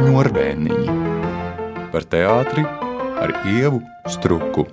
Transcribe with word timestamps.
šņurbēniņi 0.00 0.92
par 1.92 2.04
teātri 2.08 2.62
ar 3.20 3.32
ievu 3.50 3.82
struku. 4.08 4.64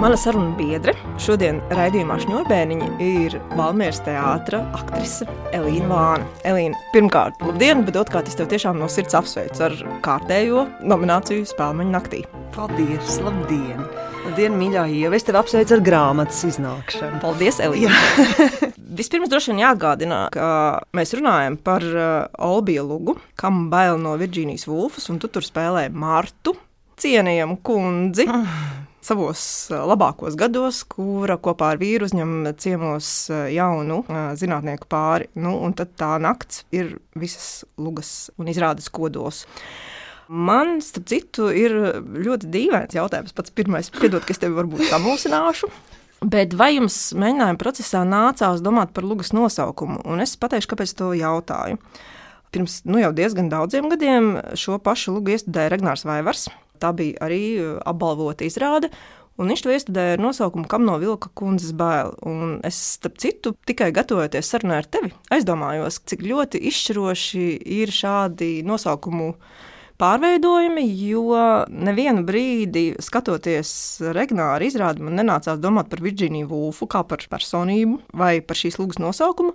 Mana 0.00 0.16
saruna 0.16 0.54
biedre 0.56 0.94
šodien 1.20 1.60
raidījumā 1.76 2.16
Šņurbēniņa 2.22 2.88
ir 3.04 3.36
Valmieras 3.58 4.00
teātra 4.06 4.62
aktrise 4.78 5.28
Elīna 5.52 5.90
Vāna. 5.90 6.30
Elīna, 6.48 6.78
pirmkārt, 6.94 7.36
labdien, 7.44 7.84
bet 7.84 8.00
otrkārt 8.00 8.32
es 8.32 8.38
tev 8.40 8.48
tiešām 8.48 8.80
no 8.80 8.88
sirds 8.88 9.18
apsveicu 9.20 9.68
ar 9.68 9.76
kārtējo 10.06 10.64
nomināciju 10.80 11.44
Spēlmeņa 11.52 11.98
naktī. 11.98 12.24
Paldies, 12.56 13.20
labdien! 13.26 14.09
Labdien, 14.30 14.54
mīļā 14.54 14.84
ieva! 14.94 15.16
Es 15.18 15.24
tevi 15.26 15.40
apsveicu 15.40 15.74
ar 15.74 15.80
grāmatas 15.82 16.44
iznākšanu. 16.46 17.16
Paldies, 17.18 17.56
Elīna! 17.64 17.96
Vispirms 19.00 19.26
droši 19.26 19.50
vien 19.50 19.64
jāatgādina, 19.64 20.20
ka 20.30 20.50
mēs 20.94 21.16
runājam 21.18 21.56
par 21.58 21.82
uh, 21.82 22.28
Olbiju 22.46 22.84
Lugu, 22.86 23.16
kam 23.34 23.64
bail 23.72 23.98
no 23.98 24.12
Virģīnijas 24.20 24.68
Vulfas, 24.70 25.08
un 25.10 25.18
tu 25.18 25.26
tur 25.34 25.42
spēlē 25.42 25.88
Martu, 25.90 26.54
cienījamu 27.02 27.58
kundzi. 27.66 28.28
savos 29.02 29.42
labākos 29.74 30.38
gados, 30.38 30.84
kura 30.86 31.34
kopā 31.42 31.74
ar 31.74 31.82
vīru 31.82 32.06
uzņem 32.06 32.52
ciemos 32.62 33.08
jaunu 33.50 34.04
zinātnieku 34.38 34.86
pāri. 34.94 35.26
Nu, 35.34 35.56
tad 35.74 35.96
tā 35.98 36.14
nakts 36.22 36.68
ir 36.70 37.00
visas 37.18 37.64
lugas 37.82 38.30
un 38.38 38.54
izrādes 38.54 38.92
kodos. 38.94 39.48
Man, 40.30 40.76
starp 40.78 41.08
citu, 41.10 41.48
ir 41.50 41.72
ļoti 42.06 42.46
dīvains 42.54 42.94
jautājums. 42.94 43.34
Pats 43.34 43.50
pirmais, 43.50 43.88
piedod, 43.90 44.22
ka 44.22 44.30
es 44.30 44.38
tevi 44.38 44.54
varbūt 44.54 44.84
samulsināšu. 44.86 45.66
Bet 46.20 46.52
vai 46.54 46.76
jums 46.76 46.98
mēģinājuma 47.18 47.58
procesā 47.58 48.04
nācās 48.06 48.62
domāt 48.62 48.92
par 48.94 49.08
lugas 49.08 49.32
nosaukumu? 49.34 50.04
Un 50.06 50.22
es 50.22 50.36
pateikšu, 50.38 50.68
kāpēc 50.70 50.92
to 50.94 51.08
jautāju. 51.18 51.80
Pirms 52.54 52.76
nu, 52.86 53.00
jau 53.02 53.10
diezgan 53.16 53.48
daudziem 53.50 53.88
gadiem 53.90 54.36
šo 54.58 54.78
pašu 54.82 55.16
lugu 55.16 55.34
iestudēja 55.34 55.72
Regnārs 55.72 56.06
Vaivars. 56.06 56.46
Tā 56.78 56.92
bija 56.94 57.18
arī 57.26 57.42
uh, 57.56 57.72
apbalvota 57.90 58.46
izrāde. 58.46 58.92
Un 59.40 59.50
viņš 59.50 59.64
to 59.64 59.74
iestudēja 59.74 60.14
ar 60.14 60.22
nosaukumu 60.22 60.68
Kam 60.70 60.86
no 60.86 60.94
vilka 61.02 61.32
kundzes 61.34 61.72
bail. 61.74 62.12
Un 62.22 62.60
es, 62.66 62.78
starp 63.00 63.18
citu, 63.18 63.56
tikai 63.66 63.90
gatavojoties 63.96 64.52
sarunai 64.52 64.78
ar 64.84 64.86
tevi, 64.86 65.10
aizdomājos, 65.34 66.02
cik 66.06 66.22
ļoti 66.22 66.62
izšķiroši 66.70 67.44
ir 67.80 67.94
šādi 67.98 68.60
nosaukumu 68.68 69.32
pārveidojumi, 70.00 70.84
jo 71.04 71.36
nevienu 71.68 72.24
brīdi, 72.26 72.94
skatoties 73.02 73.72
Regnāra 74.16 74.64
izrādi, 74.66 75.04
man 75.04 75.18
nenācās 75.20 75.60
domāt 75.60 75.90
par 75.92 76.02
Virģīniju 76.04 76.48
Vulfu 76.50 76.88
kā 76.90 77.04
par 77.08 77.22
personību 77.30 78.00
vai 78.16 78.38
par 78.44 78.58
šīs 78.60 78.80
lūgas 78.80 79.00
nosaukumu. 79.02 79.54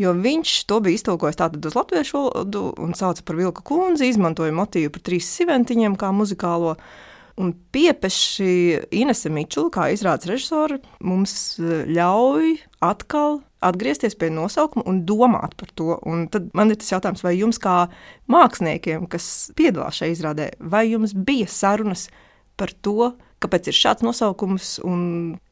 Jo 0.00 0.10
viņš 0.18 0.52
to 0.66 0.80
bija 0.82 0.98
iztolkojis 0.98 1.38
tātad 1.38 1.66
uz 1.68 1.76
latviešu 1.78 2.18
valodu 2.18 2.64
un 2.82 2.96
sauca 2.98 3.22
par 3.22 3.38
vilku 3.38 3.62
kundzi, 3.62 4.08
izmantoja 4.10 4.54
motīvu 4.56 4.90
par 4.96 5.04
trīs 5.06 5.28
siventiņiem 5.36 5.94
kā 6.00 6.10
muzikālo. 6.16 6.74
Un 7.38 7.50
piepeši 7.74 8.50
Inese 8.94 9.30
Mičula, 9.30 9.70
kā 9.74 9.88
izrādes 9.94 10.28
režisori, 10.30 10.78
mums 11.02 11.56
ļauj 11.60 12.56
atkal 12.82 13.40
atgriezties 13.64 14.16
pie 14.20 14.30
nosaukuma 14.34 14.84
un 14.90 15.02
domāt 15.08 15.56
par 15.60 15.72
to. 15.78 15.98
Un 16.08 16.26
tad 16.32 16.50
man 16.56 16.72
ir 16.72 16.80
tas 16.80 16.92
jautājums, 16.94 17.24
vai 17.24 17.36
jums, 17.38 17.60
kā 17.62 17.84
māksliniekiem, 18.30 19.08
kas 19.10 19.50
piedalās 19.58 20.00
šajā 20.00 20.16
izrādē, 20.16 20.50
vai 20.60 20.86
jums 20.90 21.16
bija 21.16 21.48
sarunas 21.50 22.08
par 22.60 22.72
to, 22.84 23.14
kāpēc 23.44 23.70
ir 23.70 23.76
šāds 23.76 24.04
nosaukums 24.06 24.78
un 24.86 25.00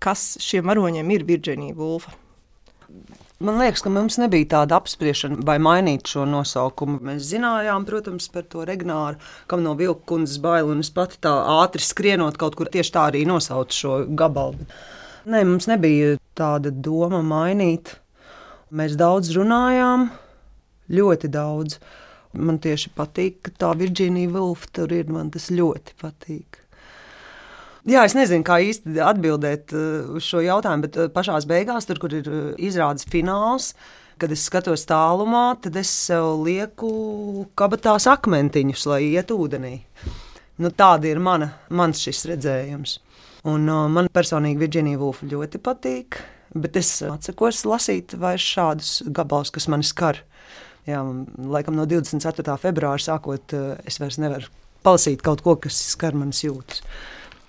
kas 0.03 0.37
šiem 0.43 0.69
varoņiem 0.71 1.17
ir 1.17 1.27
Virģīnija 1.29 1.77
Vulfa? 1.77 2.15
Man 3.43 3.59
liekas, 3.59 3.83
ka 3.83 3.91
mums 3.91 4.21
nebija 4.23 4.47
tāda 4.53 4.77
apspriešana, 4.79 5.41
vai 5.47 5.57
mainīt 5.59 6.06
šo 6.12 6.22
nosaukumu. 6.31 7.01
Mēs 7.09 7.25
zinājām, 7.33 7.83
protams, 7.89 8.28
par 8.31 8.45
to 8.47 8.62
Regnāru, 8.69 9.19
kam 9.51 9.65
no 9.65 9.72
vilka 9.78 10.05
kundzes 10.12 10.39
bail, 10.43 10.71
un 10.71 10.84
es 10.84 10.93
pati 10.95 11.19
tā 11.27 11.33
ātri 11.56 11.83
skrienot 11.83 12.39
kaut 12.39 12.55
kur 12.59 12.71
tieši 12.71 12.95
tā 12.95 13.09
arī 13.11 13.25
nosaucu 13.27 13.78
šo 13.78 13.97
gabalu. 14.21 14.69
Nē, 15.27 15.43
mums 15.49 15.67
nebija 15.71 16.15
tāda 16.39 16.71
doma 16.71 17.19
mainīt. 17.27 17.97
Mēs 18.72 18.94
daudz 18.97 19.28
runājām, 19.37 20.06
ļoti 20.97 21.28
daudz. 21.28 21.77
Man 22.33 22.56
tieši 22.65 22.94
patīk, 22.97 23.43
ka 23.44 23.53
tā 23.60 23.72
Virģīnija 23.77 24.31
Vilfa 24.33 24.71
tur 24.78 24.94
ir. 24.97 25.10
Man 25.12 25.28
tas 25.34 25.50
ļoti 25.53 25.93
patīk. 26.00 26.56
Jā, 27.84 28.06
es 28.06 28.16
nezinu, 28.16 28.47
kā 28.47 28.56
īsti 28.65 28.97
atbildēt 29.05 29.75
uh, 29.77 30.15
uz 30.16 30.25
šo 30.25 30.41
jautājumu, 30.41 30.87
bet 30.87 30.97
uh, 30.97 31.10
pašā 31.12 31.37
beigās, 31.50 31.84
tur, 31.84 32.00
kur 32.00 32.16
ir 32.16 32.28
uh, 32.31 32.41
izrādes 32.56 33.05
fināls, 33.12 33.75
kad 34.22 34.33
es 34.33 34.47
skatos 34.49 34.87
tālumā, 34.89 35.59
tad 35.60 35.77
es 35.77 35.93
sev 35.93 36.41
lieku 36.47 37.44
kabatās 37.59 38.09
akmentiņus, 38.09 38.89
lai 38.89 39.03
iet 39.10 39.34
ūdenī. 39.34 39.81
Nu, 40.62 40.72
tāda 40.72 41.10
ir 41.10 41.21
mana, 41.21 41.50
mans 41.69 42.00
šis 42.06 42.25
redzējums. 42.31 43.00
Un, 43.50 43.66
uh, 43.66 43.89
man 43.93 44.09
personīgi 44.09 44.65
Virģīnija 44.65 45.03
Vulfa 45.03 45.28
ļoti 45.28 45.60
patīk, 45.60 46.22
bet 46.55 46.77
es 46.81 46.91
atsakos 47.07 47.65
lasīt 47.69 48.17
vairs 48.19 48.45
šādus 48.55 48.93
gabalus, 49.15 49.53
kas 49.55 49.69
mani 49.73 49.87
skar. 49.87 50.23
Jā, 50.89 51.03
laikam 51.39 51.77
no 51.79 51.87
24. 51.87 52.57
februāra 52.59 52.99
sākot, 53.03 53.55
es 53.87 54.01
vairs 54.03 54.19
nevaru 54.19 54.51
palasīt 54.83 55.23
kaut 55.23 55.45
ko, 55.45 55.57
kas 55.63 55.79
skar 55.93 56.17
manas 56.19 56.43
jūtas. 56.43 56.83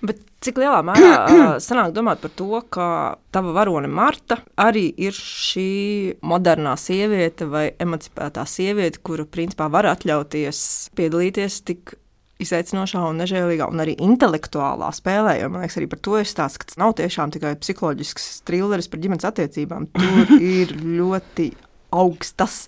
Bet 0.04 0.20
cik 0.44 0.60
lielā 0.60 0.82
mērā 0.86 1.14
sanāk 1.66 1.94
domāt 1.96 2.22
par 2.22 2.32
to, 2.36 2.60
ka 2.72 2.86
tava 3.34 3.54
varone 3.56 3.88
Marta 3.90 4.38
arī 4.60 4.86
ir 5.06 5.16
šī 5.16 6.20
modernā 6.26 6.76
sieviete 6.80 7.48
vai 7.50 7.66
emancipētā 7.80 8.44
sieviete, 8.48 9.00
kura 9.02 9.26
principā 9.26 9.70
var 9.72 9.88
atļauties 9.94 10.64
piedalīties 10.98 11.60
tik 11.70 11.96
izaicinošā 12.42 13.02
un 13.10 13.20
nežēlīgā 13.22 13.68
un 13.70 13.82
arī 13.84 13.94
intelektuālā 14.02 14.88
spēlē. 14.94 15.36
Jo, 15.40 15.50
man 15.52 15.64
liekas, 15.64 15.78
arī 15.80 15.88
par 15.92 16.00
to 16.04 16.16
ir 16.18 16.28
stāsts, 16.28 16.60
ka 16.60 16.70
tas 16.70 16.80
nav 16.80 16.96
tiešām 16.98 17.34
tikai 17.34 17.54
psiholoģisks 17.60 18.30
trilleris 18.48 18.90
par 18.90 19.02
ģimenes 19.04 19.28
attiecībām. 19.28 19.88
Tur 19.94 20.34
ir 20.58 20.74
ļoti 20.82 21.52
augstas 21.94 22.64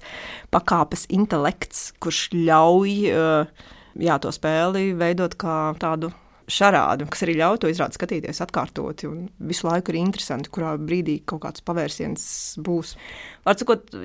pakāpes 0.55 1.09
intelekts, 1.15 1.91
kurš 2.03 2.29
ļauj 2.37 2.95
jā, 3.11 4.19
to 4.23 4.33
spēli 4.35 4.93
veidot 4.99 5.35
kā 5.41 5.59
tādu 5.83 6.13
šarādi, 6.51 7.07
kas 7.11 7.25
arī 7.27 7.37
ļauj 7.41 7.61
to 7.63 7.71
izrādi 7.71 7.99
skatīties 7.99 8.41
atkārtoti. 8.45 9.11
Visu 9.51 9.67
laiku 9.67 9.93
ir 9.93 9.99
interesanti, 10.01 10.51
kurā 10.53 10.75
brīdī 10.79 11.19
kaut 11.27 11.43
kāds 11.45 11.65
pavērsiens 11.67 12.27
būs. 12.63 12.95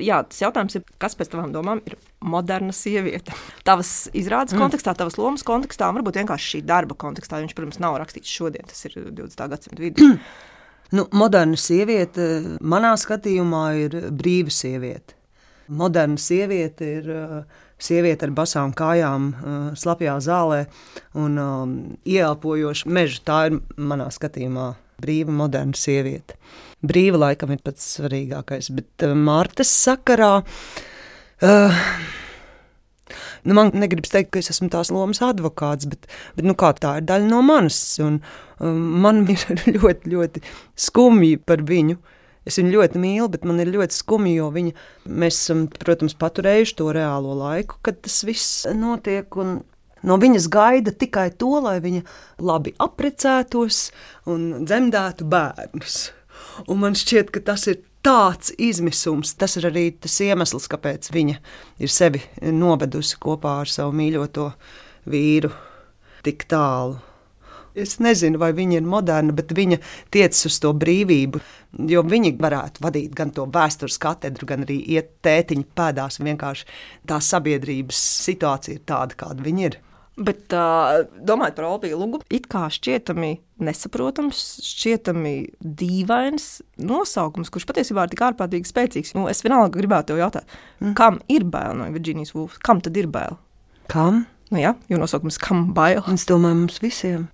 Jā, 0.02 0.22
tas 0.28 0.42
jautājums 0.42 0.78
ir, 0.80 0.86
kas 1.02 1.18
pēc 1.18 1.32
tavām 1.34 1.54
domām 1.54 1.84
ir 1.86 1.98
moderna 2.22 2.74
sieviete? 2.76 3.36
Tavas 3.68 4.10
izrādes 4.18 4.56
mm. 4.56 4.64
kontekstā, 4.64 4.96
tavas 4.98 5.20
lomas 5.22 5.46
kontekstā, 5.48 5.90
un 5.90 6.02
varbūt 6.02 6.22
vienkārši 6.22 6.56
šī 6.56 6.64
darba 6.68 6.98
kontekstā. 6.98 7.42
Viņš, 7.44 7.58
protams, 7.58 7.82
nav 7.84 8.00
rakstīts 8.02 8.32
šodien, 8.32 8.66
tas 8.70 8.90
ir 8.90 8.98
20. 9.10 9.46
gadsimta 9.56 9.86
vidū. 9.88 10.14
Nu, 10.92 11.06
moderna 11.16 11.56
sieviete 11.56 12.58
manā 12.68 12.90
skatījumā 13.00 13.62
ir 13.80 13.94
brīva 14.12 14.52
sieviete. 14.52 15.16
Moderna 15.72 16.20
sieviete 16.20 16.90
ir 16.98 17.06
uh, 17.08 17.62
sieviete 17.82 18.28
ar 18.28 18.36
basām 18.36 18.74
kājām, 18.78 19.28
uh, 19.32 19.58
slapjā 19.78 20.18
zālē 20.24 20.64
un 21.18 21.42
um, 21.42 21.76
ieelpojoša 22.08 22.92
meža. 22.92 23.22
Tā 23.28 23.40
ir 23.50 23.60
manā 23.78 24.10
skatījumā 24.14 24.72
brīva, 25.02 25.34
moderna 25.34 25.78
sieviete. 25.78 26.38
Brīva 26.86 27.20
laikam 27.28 27.54
ir 27.54 27.62
pats 27.66 27.96
svarīgākais, 27.98 28.72
bet 28.78 29.08
uh, 29.08 29.18
Mārtas 29.18 29.74
sakarā. 29.84 30.40
Uh, 31.42 31.86
Nu, 33.42 33.56
man 33.58 33.72
negribas 33.74 34.12
teikt, 34.14 34.30
ka 34.32 34.38
es 34.38 34.52
esmu 34.54 34.68
tās 34.70 34.92
lomas 34.94 35.18
advokāts, 35.26 35.88
bet, 35.90 36.06
bet 36.38 36.46
nu, 36.46 36.54
tā 36.54 36.92
ir 37.00 37.08
daļa 37.10 37.26
no 37.26 37.40
manis. 37.42 37.80
Un, 38.06 38.20
um, 38.62 38.84
man 39.02 39.24
ir 39.34 39.42
ļoti, 39.80 40.12
ļoti 40.14 40.44
skumji 40.78 41.40
par 41.42 41.64
viņu. 41.66 41.98
Uh, 41.98 42.21
Es 42.48 42.58
viņu 42.58 42.74
ļoti 42.74 43.02
mīlu, 43.02 43.28
bet 43.30 43.44
man 43.46 43.62
ir 43.62 43.70
ļoti 43.74 43.94
skumji, 43.94 44.38
jo 44.40 44.48
viņa, 44.54 44.72
mēs 45.06 45.38
esam, 45.44 45.68
protams, 45.70 46.18
paturējuši 46.18 46.78
to 46.80 46.88
reālo 46.96 47.36
laiku, 47.38 47.78
kad 47.86 48.02
tas 48.02 48.24
viss 48.26 48.64
notiek. 48.74 49.38
No 50.02 50.18
viņas 50.18 50.48
gaida 50.50 50.94
tikai 50.98 51.28
to, 51.38 51.52
lai 51.62 51.78
viņa 51.84 52.02
labi 52.42 52.74
apprecētos 52.82 53.92
un 54.26 54.66
dzemdētu 54.66 55.28
bērnus. 55.30 56.00
Un 56.66 56.82
man 56.82 56.98
šķiet, 56.98 57.30
ka 57.30 57.44
tas 57.52 57.68
ir 57.70 57.84
tāds 58.02 58.50
izmisums. 58.58 59.36
Tas 59.38 59.60
ir 59.60 59.70
arī 59.70 59.86
tas 60.02 60.18
iemesls, 60.26 60.66
kāpēc 60.72 61.12
viņa 61.14 61.38
ir 61.82 61.94
sevi 61.94 62.24
novedusi 62.42 63.22
kopā 63.22 63.60
ar 63.62 63.70
savu 63.70 63.94
mīļoto 64.02 64.50
vīru 65.14 65.54
tik 66.26 66.48
tālu. 66.50 66.98
Es 67.76 67.98
nezinu, 68.04 68.40
vai 68.42 68.52
viņa 68.56 68.80
ir 68.80 68.88
moderna, 68.88 69.36
bet 69.36 69.54
viņa 69.56 69.80
tiecas 70.12 70.48
uz 70.50 70.58
to 70.64 70.74
brīvību. 70.76 71.40
Jo 71.92 72.04
viņi 72.04 72.34
varētu 72.42 72.84
vadīt 72.84 73.14
gan 73.16 73.32
to 73.36 73.46
vēstures 73.48 74.00
katedru, 74.02 74.50
gan 74.50 74.66
arī 74.66 74.82
iet 74.98 75.14
tētiņu 75.24 75.70
pēdās. 75.78 76.20
Vienkārši 76.20 76.68
tā 77.08 77.22
sabiedrības 77.24 78.02
situācija 78.28 78.80
ir 78.80 78.84
tāda, 78.88 79.18
kāda 79.20 79.48
viņa 79.48 79.66
ir. 79.70 79.80
Bet 80.22 80.52
uh, 80.54 81.06
domājot 81.24 81.56
par 81.56 81.66
Olbiju 81.70 81.98
Lugu, 81.98 82.20
it 82.36 82.50
kā 82.52 82.66
šķietami 82.70 83.32
nesaprotams, 83.64 84.42
šķietami 84.68 85.34
dīvains 85.64 86.48
nosaukums, 86.84 87.50
kurš 87.54 87.66
patiesībā 87.70 88.04
ir 88.04 88.12
tik 88.12 88.26
ārprātīgi 88.28 88.68
spēcīgs. 88.68 89.16
Nu, 89.16 89.30
es 89.32 89.40
vienalga 89.46 89.72
gribētu 89.78 90.12
te 90.12 90.20
jautāt, 90.20 90.58
mm. 90.82 90.94
kam 91.00 91.22
ir 91.32 91.48
bail 91.48 91.80
no 91.80 91.88
Virģīnijas 91.96 92.36
Vulfas? 92.36 92.60
Kam 92.62 92.84
tad 92.84 93.00
ir 93.00 93.08
bail? 93.12 93.40
Kam? 93.92 94.26
Nu, 94.52 94.60
jā, 94.60 94.76
jo 94.92 95.00
nosaukums 95.00 95.40
kam 95.42 95.70
bail? 95.78 96.04
Es 96.12 96.28
domāju, 96.28 96.66
mums 96.66 96.82
visiem. 96.84 97.30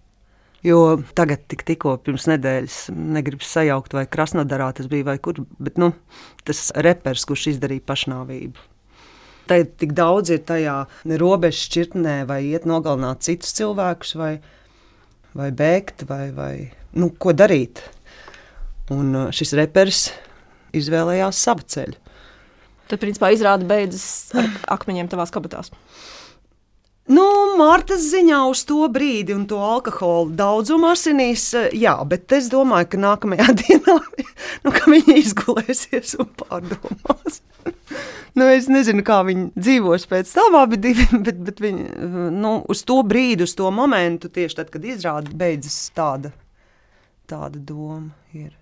Jo 0.65 0.97
tagad, 1.15 1.43
tik, 1.51 1.61
tikko 1.67 1.97
pirms 2.01 2.25
nedēļas, 2.31 2.79
negribu 3.17 3.45
sajaukt, 3.45 3.93
vai 3.93 4.07
Krasnodarā 4.09 4.71
tas 4.77 4.89
bija 4.89 5.11
vai 5.11 5.19
kur, 5.21 5.43
bet 5.61 5.77
nu, 5.77 5.91
tas 6.47 6.71
repers, 6.87 7.27
kurš 7.29 7.51
izdarīja 7.53 7.85
pašnāvību 7.87 8.65
Te 9.47 9.61
tik 9.79 9.93
daudz 9.95 10.33
ir 10.35 10.41
tajā 10.47 10.75
robežas 11.21 11.67
šķirtnē, 11.69 12.17
vai 12.27 12.41
iet 12.49 12.65
nogalināt 12.67 13.23
citus 13.23 13.53
cilvēkus, 13.55 14.15
vai, 14.19 14.33
vai 15.37 15.51
bēgt, 15.55 16.03
vai, 16.09 16.25
vai 16.35 16.51
nu, 16.99 17.13
ko 17.15 17.31
darīt. 17.31 17.79
Un 18.91 19.15
uh, 19.15 19.29
šis 19.35 19.55
reperis 19.59 20.09
izvēlējās 20.75 21.39
savu 21.47 21.63
ceļu. 21.63 21.95
Tad, 22.87 22.99
principā, 22.99 23.31
izrāda 23.35 23.67
beidzas 23.67 24.35
ar 24.35 24.51
akmeņiem 24.77 25.07
tavās 25.11 25.31
kabatās. 25.35 25.71
Nu, 27.07 27.25
Mārtas 27.57 28.03
ziņā 28.11 28.41
uz 28.51 28.65
to 28.67 28.83
brīdi 28.91 29.35
un 29.35 29.45
to 29.47 29.61
alkohola 29.63 30.27
daudzumu 30.41 30.89
asinīs, 30.91 31.49
uh, 31.55 31.69
jā, 31.71 31.95
bet 32.09 32.35
es 32.35 32.51
domāju, 32.51 32.91
ka 32.93 33.01
nākamajā 33.05 33.47
dienā 33.63 33.97
nu, 34.65 34.73
ka 34.73 34.91
viņi 34.91 35.21
izgulēsies 35.23 36.17
un 36.19 36.31
pārdomās 36.41 37.41
nu, 38.37 38.45
es 38.53 38.67
nezinu, 38.71 39.03
kā 39.05 39.21
viņi 39.27 39.49
dzīvos 39.57 40.05
pēc 40.09 40.31
tam, 40.37 40.57
divi, 40.77 41.07
bet, 41.25 41.39
bet 41.49 41.61
viņi, 41.63 41.87
nu, 42.35 42.57
uz 42.69 42.83
to 42.87 42.99
brīdi, 43.07 43.47
uz 43.47 43.55
to 43.57 43.71
momentu, 43.73 44.31
tieši 44.33 44.61
tad, 44.61 44.71
kad 44.73 44.85
izrāda 44.85 45.33
beidzas 45.33 45.77
tāda, 45.97 46.33
tāda 47.29 47.59
doma 47.59 48.11
ir. 48.37 48.53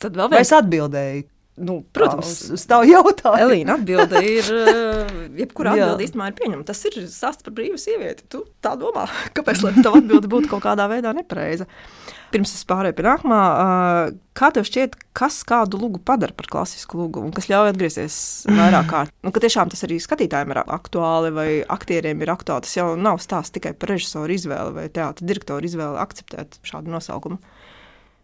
Tad 0.00 0.16
vēl 0.16 0.32
viens... 0.32 0.38
Vai 0.38 0.46
es 0.46 0.56
atbildēju? 0.56 1.28
Nu, 1.60 1.80
protams, 1.92 2.62
tavu 2.68 2.86
jautājumu. 2.88 3.50
Elīna 3.50 3.74
atbilde 3.76 4.20
ir, 4.24 4.46
eh, 4.70 5.10
jebkurā 5.42 5.74
atbilde 5.74 6.06
īstenībā 6.06 6.30
ir 6.30 6.38
pieņemama. 6.38 6.66
Tas 6.68 6.80
ir 6.88 6.96
stāsts 7.10 7.44
par 7.44 7.54
brīvu 7.56 7.80
sievieti. 7.80 8.24
Tu 8.32 8.40
tā 8.64 8.76
domā, 8.80 9.04
kāpēc 9.36 9.66
tā 9.82 9.92
atbilde 9.92 10.30
būtu 10.30 10.50
kaut 10.52 10.64
kādā 10.64 10.88
veidā 10.90 11.12
nepareiza. 11.16 11.68
Pirms 12.30 12.52
es 12.54 12.62
pārēju 12.62 12.94
pie 12.94 13.02
nākamā, 13.02 13.40
kā 14.38 14.52
tev 14.54 14.62
šķiet, 14.68 14.94
kas 15.18 15.40
kādu 15.42 15.80
lugu 15.82 15.98
padara 15.98 16.30
par 16.38 16.46
klasisku 16.52 17.00
lugu 17.00 17.24
un 17.26 17.32
kas 17.34 17.48
ļauj 17.50 17.72
atgriezties 17.72 18.18
vairāk 18.46 18.86
kārt? 18.92 19.14
Nu, 19.26 19.32
ka 19.34 19.42
tiešām 19.42 19.72
tas 19.72 19.82
arī 19.88 19.98
skatītājiem 20.00 20.54
ir 20.54 20.62
aktuāli 20.62 21.34
vai 21.34 21.48
aktieriem 21.66 22.22
ir 22.22 22.30
aktuāli. 22.30 22.68
Tas 22.68 22.78
jau 22.78 22.92
nav 22.94 23.18
stāsts 23.20 23.58
tikai 23.58 23.74
par 23.74 23.96
režisoru 23.96 24.38
izvēli 24.38 24.76
vai 24.78 24.86
teātra 24.94 25.26
direktoru 25.26 25.66
izvēli 25.66 25.98
akceptēt 26.06 26.62
šādu 26.70 26.94
nosaukumu. 26.94 27.42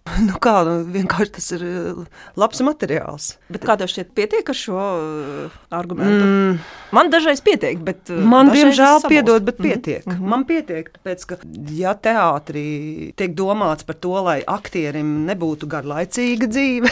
Nu 0.26 0.38
kā, 0.42 0.54
nu, 0.66 0.76
vienkārši 0.92 1.32
tas 1.38 1.48
ir 1.56 1.64
eh, 1.66 2.20
labs 2.38 2.62
materiāls. 2.64 3.28
Bet 3.52 3.66
kā 3.66 3.76
tev 3.78 3.90
šķiet, 3.90 4.12
pietiek 4.16 4.52
ar 4.52 4.58
šo 4.58 4.76
uh, 4.76 5.58
argumentu? 5.74 6.24
Mm. 6.26 6.56
Man 6.96 7.10
dažreiz 7.12 7.42
pietiek, 7.44 7.80
bet. 7.84 8.04
Uh, 8.12 8.22
Man, 8.22 8.50
diemžēl, 8.54 9.02
piedod, 9.10 9.44
bet 9.46 9.58
mhm. 9.60 9.68
pietiek. 9.68 10.06
Mm 10.06 10.14
-hmm. 10.14 10.32
Man 10.34 10.46
pietiek, 10.48 10.90
tāpēc, 10.98 11.26
ka, 11.32 11.38
ja 11.74 11.94
teātrī 11.94 13.12
tiek 13.16 13.34
domāts 13.34 13.86
par 13.86 13.98
to, 14.00 14.14
lai 14.22 14.40
aktierim 14.46 15.26
nebūtu 15.26 15.66
garlaicīga 15.66 16.46
dzīve, 16.46 16.90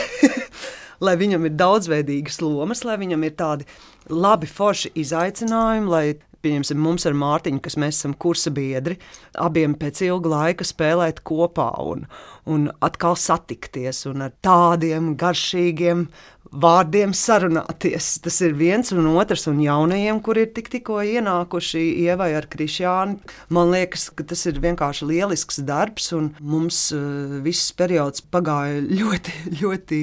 lai 1.07 1.17
viņam 1.17 1.47
ir 1.47 1.59
daudzveidīgas 1.59 2.41
lomas, 2.43 2.85
lai 2.85 2.99
viņam 2.99 3.25
ir 3.25 3.35
tādi 3.39 3.65
labi, 4.11 4.47
forši 4.47 4.91
izaicinājumi, 4.95 5.89
lai 5.89 6.07
pieņemsim, 6.45 6.81
mums 6.81 7.09
ar 7.09 7.17
Mārtiņu, 7.19 7.63
kas 7.65 7.79
mēs 7.81 7.99
esam 7.99 8.15
kursa 8.21 8.53
biedri, 8.55 8.99
abiem 9.41 9.75
pēc 9.81 10.05
ilga 10.07 10.33
laika 10.37 10.67
spēlēt 10.69 11.25
kopā 11.27 11.71
un, 11.83 12.07
un 12.47 12.69
atkal 12.85 13.19
satikties 13.19 14.05
un 14.11 14.29
ar 14.29 14.37
tādiem 14.45 15.15
garšīgiem 15.21 16.07
vārdiem 16.55 17.13
sarunāties. 17.17 18.19
Tas 18.23 18.39
ir 18.45 18.55
viens 18.59 18.93
un 18.95 19.09
otrs, 19.15 19.47
un 19.51 19.61
jaunajiem, 19.63 20.21
kur 20.25 20.39
ir 20.39 20.53
tik, 20.55 20.71
tikko 20.73 21.01
ienākuši 21.03 21.83
ievai 22.05 22.31
ar 22.39 22.49
Krišjānu. 22.51 23.19
Man 23.55 23.73
liekas, 23.75 24.09
ka 24.15 24.27
tas 24.29 24.45
ir 24.51 24.61
vienkārši 24.63 25.09
lielisks 25.11 25.63
darbs, 25.67 26.13
un 26.17 26.33
mums 26.41 26.87
uh, 26.95 27.41
viss 27.45 27.75
periods 27.77 28.25
pagāja 28.35 28.83
ļoti, 28.85 29.39
ļoti 29.63 30.03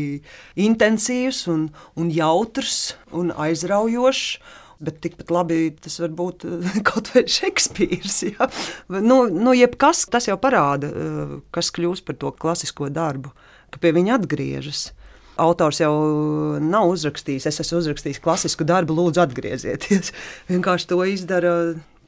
intensīvs 0.67 1.45
un, 1.51 1.69
un 1.95 2.11
jautrs 2.11 2.97
un 3.15 3.31
aizraujošs. 3.31 4.57
Bet 4.81 4.97
tikpat 5.03 5.29
labi 5.33 5.69
tas 5.77 5.99
var 6.01 6.13
būt 6.17 6.45
eh, 6.47 6.79
kaut 6.87 7.11
vai 7.13 7.25
Šekspīrs. 7.29 8.17
Ja? 8.31 8.47
Nu, 8.97 9.23
nu, 9.29 9.53
jebkas, 9.57 10.07
tas 10.11 10.29
jau 10.29 10.37
parāda, 10.41 10.89
eh, 10.89 11.37
kas 11.53 11.69
kļūst 11.75 12.07
par 12.07 12.17
to 12.21 12.33
klasisko 12.33 12.89
darbu, 12.93 13.33
ka 13.73 13.81
pie 13.81 13.93
viņa 13.97 14.17
atgriežas. 14.19 14.89
Autors 15.41 15.79
jau 15.81 15.93
nav 16.61 16.91
uzrakstījis, 16.91 17.47
es 17.49 17.61
esmu 17.63 17.79
uzrakstījis 17.79 18.19
klasisku 18.21 18.67
darbu, 18.67 18.97
lūdzu, 18.97 19.23
atgriezieties. 19.23 20.11
Vienkārši 20.51 20.89
to 20.91 20.99
izdara 21.07 21.55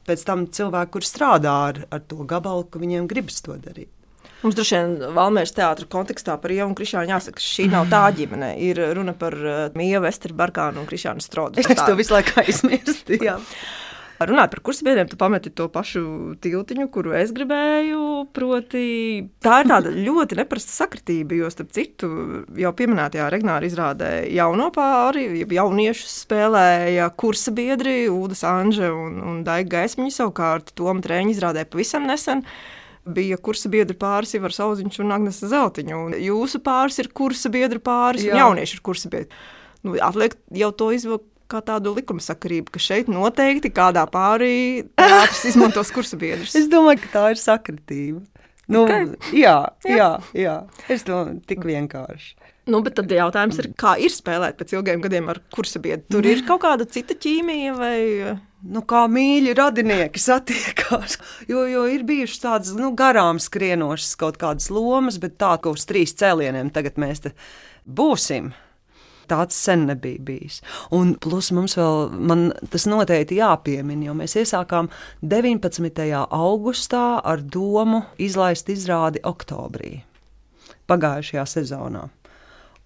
pēc 0.04 0.24
tam 0.28 0.46
cilvēki, 0.52 0.92
kur 0.94 1.06
strādā 1.06 1.54
ar, 1.70 1.84
ar 1.94 2.02
to 2.04 2.26
gabalu, 2.28 2.66
ka 2.68 2.82
viņiem 2.82 3.08
gribas 3.10 3.40
to 3.44 3.56
darīt. 3.56 3.90
Mums 4.44 4.58
droši 4.58 4.76
vien 4.76 5.14
Valmēras 5.16 5.54
teātra 5.56 5.86
kontekstā 5.88 6.34
par 6.40 6.52
Ievu 6.52 6.66
un 6.68 6.76
Krišānu 6.76 7.14
jāsaka, 7.14 7.40
ka 7.40 7.44
šī 7.44 7.70
nav 7.72 7.88
tā 7.88 8.02
ģimene. 8.18 8.50
Ir 8.60 8.82
runa 8.98 9.14
par 9.16 9.36
uh, 9.40 9.62
Mīju, 9.72 10.02
Esteru 10.04 10.36
Barkānu 10.36 10.82
un 10.82 10.90
Krišānu 10.90 11.24
Strodu. 11.24 11.62
Es 11.62 11.80
to 11.80 11.96
visu 11.96 12.12
laiku 12.12 12.42
aizmirstu. 12.44 13.16
Runājot 14.24 14.52
par 14.52 14.60
kursabiedriem, 14.62 15.08
tu 15.10 15.16
pameti 15.18 15.50
to 15.50 15.64
pašu 15.72 16.02
tiltiņu, 16.44 16.86
kuru 16.94 17.16
es 17.18 17.32
gribēju. 17.34 18.02
Proti, 18.36 18.84
tā 19.42 19.62
ir 19.64 19.70
tāda 19.72 19.90
ļoti 20.06 20.38
neparasta 20.38 20.76
sakritība, 20.76 21.40
jo, 21.40 21.50
starp 21.50 21.72
citu, 21.74 22.12
jau 22.60 22.76
pieminētajā 22.76 23.26
Regnāra 23.32 23.66
izrādē 23.66 24.12
jauno 24.28 24.68
pāri, 24.76 25.26
jauniešu 25.42 26.06
spēlēja 26.12 27.08
kursabiedri 27.18 28.04
Udas 28.12 28.44
Anža 28.46 28.92
un, 28.94 29.18
un 29.24 29.42
Daiga 29.48 29.80
Gaismiņa 29.80 30.20
savukārt 30.20 30.76
Toma 30.78 31.02
Trēņa 31.04 31.34
izrādē 31.34 31.66
pavisam 31.66 32.06
nesen 32.06 32.44
bija 33.04 33.38
kursa 33.40 33.70
biedra 33.72 33.96
pāris 33.98 34.34
Ivars 34.38 34.60
Auziņš 34.64 35.00
un 35.04 35.14
Agnese 35.16 35.50
Zeltiņa. 35.50 36.00
Un 36.06 36.16
jūsu 36.18 36.60
pāris 36.64 36.98
ir 37.02 37.10
kursa 37.16 37.52
biedra 37.52 37.80
pāris 37.82 38.24
Jā. 38.24 38.34
un 38.34 38.42
jaunieši 38.42 38.78
ir 38.78 38.84
kursa 38.86 39.12
biedri. 39.12 39.44
Nu, 39.84 39.96
atliek 40.00 40.36
jau 40.56 40.70
to 40.72 40.90
izvilkt 40.96 41.28
kā 41.52 41.60
tādu 41.64 41.92
likumsakarību, 41.98 42.72
ka 42.72 42.80
šeit 42.80 43.10
noteikti 43.12 43.68
kādā 43.74 44.06
pārī 44.10 44.86
teātris 44.96 45.44
izmantos 45.52 45.92
kursa 45.94 46.16
biedrus. 46.20 46.54
es 46.56 46.70
domāju, 46.72 47.02
ka 47.04 47.12
tā 47.18 47.26
ir 47.34 47.42
sakritība. 47.42 48.24
Nu, 48.72 48.86
jā. 49.36 49.58
jā, 49.84 50.08
jā. 50.32 50.54
Es 50.88 51.04
domāju, 51.04 51.42
tik 51.44 51.66
vienkārši. 51.68 52.32
Nu, 52.72 52.80
bet 52.80 52.96
tad 52.96 53.12
jautājums 53.12 53.58
ir, 53.60 53.68
kā 53.76 53.92
ir 54.00 54.12
spēlēt 54.12 54.56
pēc 54.56 54.72
ilgiem 54.72 55.02
gadiem 55.04 55.28
ar 55.28 55.42
kursa 55.52 55.82
biedru? 55.84 56.06
Tur 56.14 56.24
ir 56.24 56.40
kaut 56.48 56.62
kāda 56.64 56.86
cita 56.88 57.12
ķīmija 57.12 57.74
vai 57.76 57.98
nu, 58.64 58.82
kā 58.88 59.04
mīļi 59.10 59.54
radinieki 59.58 60.20
satiekās. 60.20 61.18
Jo, 61.50 61.64
jo 61.68 61.84
ir 61.90 62.04
bijušas 62.08 62.42
tādas 62.42 62.74
nu, 62.78 62.92
garām 62.96 63.40
skrienošas 63.42 64.14
kaut 64.20 64.38
kādas 64.40 64.70
lomas, 64.72 65.20
bet 65.22 65.38
tā, 65.40 65.54
ka 65.60 65.74
uz 65.74 65.86
trīs 65.88 66.16
cēlieniem 66.20 66.72
tagad 66.74 67.00
mēs 67.00 67.26
būsim. 67.84 68.52
Tāds 69.24 69.56
sen 69.56 69.86
nebija 69.88 70.20
bijis. 70.20 70.58
Un 70.92 71.14
plus 71.16 71.48
mums 71.56 71.78
vēl, 71.78 72.10
man 72.28 72.50
tas 72.72 72.84
noteikti 72.90 73.38
jāpiemina, 73.38 74.10
jo 74.10 74.16
mēs 74.18 74.36
iesākām 74.42 74.90
19. 75.24 76.02
augustā 76.28 77.06
ar 77.24 77.40
domu 77.40 78.02
izlaist 78.20 78.68
izrādi 78.68 79.24
oktobrī 79.24 80.02
pagājušajā 80.90 81.46
sezonā. 81.48 82.04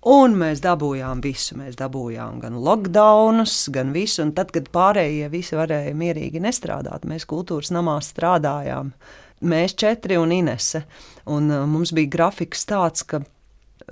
Un 0.06 0.36
mēs 0.38 0.60
dabūjām 0.62 1.18
visu. 1.24 1.56
Mēs 1.58 1.78
dabūjām 1.78 2.38
gan 2.42 2.58
lockdownus, 2.62 3.64
gan 3.74 3.90
visu. 3.92 4.22
Un 4.22 4.32
tad, 4.36 4.52
kad 4.54 4.70
pārējie 4.70 5.26
visi 5.32 5.58
varēja 5.58 5.94
mierīgi 5.98 6.42
nestrādāt, 6.42 7.08
mēs 7.08 7.26
kultūras 7.26 7.72
namā 7.74 7.98
strādājām. 8.04 8.92
Mēs 9.42 9.74
četri 9.78 10.18
un 10.18 10.30
Inese. 10.34 10.84
Un 11.26 11.50
uh, 11.50 11.66
mums 11.66 11.90
bija 11.94 12.12
grafiks 12.14 12.62
tāds, 12.70 13.02
ka 13.02 13.24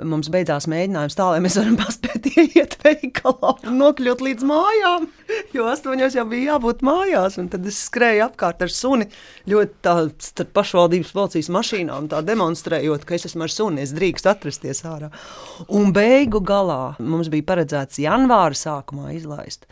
mums 0.05 0.29
beidzās 0.33 0.67
mēģinājums 0.71 1.17
tā, 1.17 1.29
lai 1.33 1.41
mēs 1.45 1.57
varam 1.61 1.76
paspēt 1.81 2.29
iet 2.37 2.76
veikalā 2.85 3.55
un 3.69 3.79
nokļūt 3.81 4.25
līdz 4.26 4.47
mājām. 4.49 5.09
Jo 5.55 5.67
astoņos 5.71 6.17
jau 6.19 6.26
bija 6.31 6.55
jābūt 6.55 6.85
mājās, 6.87 7.38
un 7.41 7.49
tad 7.53 7.67
es 7.69 7.79
skrēju 7.88 8.26
apkārt 8.29 8.62
ar 8.67 8.73
suni 8.73 9.09
ļoti 9.50 9.81
tādā 9.87 10.47
pašvaldības 10.57 11.12
policijas 11.17 11.50
mašīnām, 11.57 12.11
tā 12.12 12.23
demonstrējot, 12.26 13.07
ka 13.09 13.17
es 13.19 13.29
esmu 13.31 13.47
ar 13.47 13.53
suni, 13.53 13.85
es 13.87 13.95
drīkstu 13.97 14.33
atrasties 14.33 14.85
ārā. 14.87 15.11
Un 15.73 15.95
beigu 15.97 16.43
galā 16.45 16.97
mums 17.03 17.33
bija 17.33 17.49
paredzēts 17.55 18.03
janvāra 18.05 18.57
sākumā 18.57 19.15
izlaist. 19.17 19.69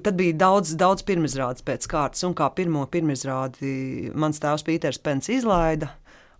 Tad 0.00 0.16
bija 0.16 0.32
daudz, 0.40 0.72
daudz 0.80 1.04
pirmizrādes 1.04 1.64
pēc 1.66 1.84
kārtas, 1.90 2.24
un 2.24 2.32
kā 2.36 2.46
pirmo 2.56 2.86
pirmizrādi 2.88 4.08
mans 4.16 4.40
tēvs 4.40 4.64
Pīters 4.64 5.00
Pence 5.04 5.32
izlaida, 5.34 5.90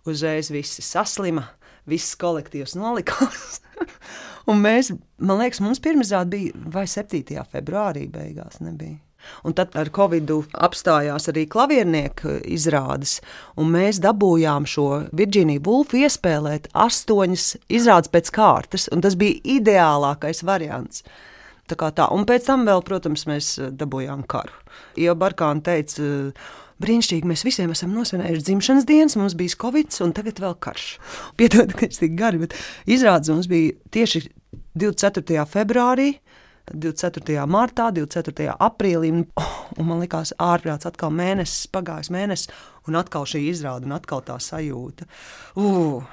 uzreiz 0.09 0.49
visi 0.49 0.81
saslima 0.81 1.45
viss 1.89 2.17
kolektīvs 2.19 2.75
nolikās. 2.79 3.61
un 4.49 4.61
mēs, 4.63 4.91
man 5.21 5.41
liekas, 5.41 5.61
mums 5.63 5.81
pirmizrāde 5.83 6.35
bija 6.35 6.67
vai 6.73 6.87
7. 6.89 7.23
februārī 7.51 8.07
beigās 8.11 8.61
nebija. 8.61 8.99
Un 9.45 9.53
tad 9.53 9.75
ar 9.77 9.89
Covid 9.93 10.31
apstājās 10.65 11.29
arī 11.29 11.45
klaviernieku 11.49 12.39
izrādes, 12.49 13.19
un 13.59 13.69
mēs 13.73 13.99
dabūjām 14.01 14.65
šo 14.69 14.87
Virģīniju 15.17 15.61
Vulfu 15.65 16.01
iespēlēt 16.01 16.71
astoņas 16.73 17.51
izrādes 17.69 18.09
pēc 18.13 18.31
kārtas, 18.33 18.87
un 18.93 19.03
tas 19.05 19.17
bija 19.19 19.37
ideālākais 19.59 20.41
variants. 20.47 21.05
Tā 21.69 21.77
tā, 21.95 22.09
un 22.11 22.25
pēc 22.27 22.49
tam 22.49 22.65
vēl, 22.67 22.81
protams, 22.83 23.23
mēs 23.29 23.53
dabūjām 23.79 24.25
karu. 24.27 24.57
Jo 24.99 25.13
Barkāna 25.15 25.63
teica, 25.63 26.03
brīnišķīgi, 26.81 27.29
mēs 27.29 27.45
visiem 27.47 27.71
esam 27.73 27.93
nosvinējuši 27.95 28.45
dzimšanas 28.49 28.87
dienas, 28.89 29.17
mums 29.19 29.37
bija 29.39 29.57
covid, 29.61 29.93
un 30.05 30.13
tagad 30.17 30.41
vēl 30.43 30.57
karš. 30.63 30.87
Piedodiet, 31.39 31.77
ka 31.77 31.87
es 31.89 32.01
tik 32.01 32.17
gari, 32.19 32.41
bet 32.41 32.57
izrādes 32.89 33.33
mums 33.33 33.49
bija 33.51 33.77
tieši 33.93 34.25
24. 34.79 35.45
februārī. 35.49 36.13
24. 36.71 37.41
martā, 37.49 37.89
24. 37.91 38.53
aprīlī, 38.61 39.09
un, 39.11 39.23
oh, 39.41 39.55
un 39.81 39.87
man 39.89 39.99
likās, 40.03 40.31
ārprāts, 40.39 40.87
atkal 40.87 41.11
mēnesis, 41.11 41.65
pagājis 41.73 42.11
mēnesis, 42.13 42.51
un 42.87 42.99
atkal 42.99 43.25
šī 43.27 43.41
izrāda, 43.49 43.89
un 43.89 43.97
atkal 43.97 44.21
tā 44.23 44.37
sajūta. 44.39 45.09
Uh, 45.59 46.05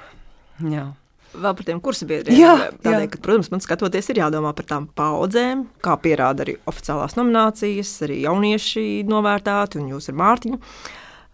jā. 0.65 0.89
Vēl 1.29 1.53
par 1.53 1.65
tiem 1.67 1.79
kursabiedriem. 1.83 2.37
Jā, 2.39 2.53
Tādēļ, 2.81 3.03
jā. 3.05 3.09
ka, 3.13 3.19
protams, 3.21 3.51
man 3.53 3.61
skatoties, 3.61 4.09
ir 4.09 4.21
jādomā 4.23 4.53
par 4.57 4.65
tām 4.69 4.87
paudzēm, 4.97 5.67
kā 5.85 5.93
pierāda 6.01 6.45
arī 6.45 6.55
oficiālās 6.69 7.13
nominācijas, 7.19 7.91
arī 8.07 8.23
jaunieši 8.23 8.85
novērtēti 9.09 9.81
un 9.81 9.91
jūs 9.93 10.09
ar 10.09 10.17
Mārtiņu. 10.23 10.59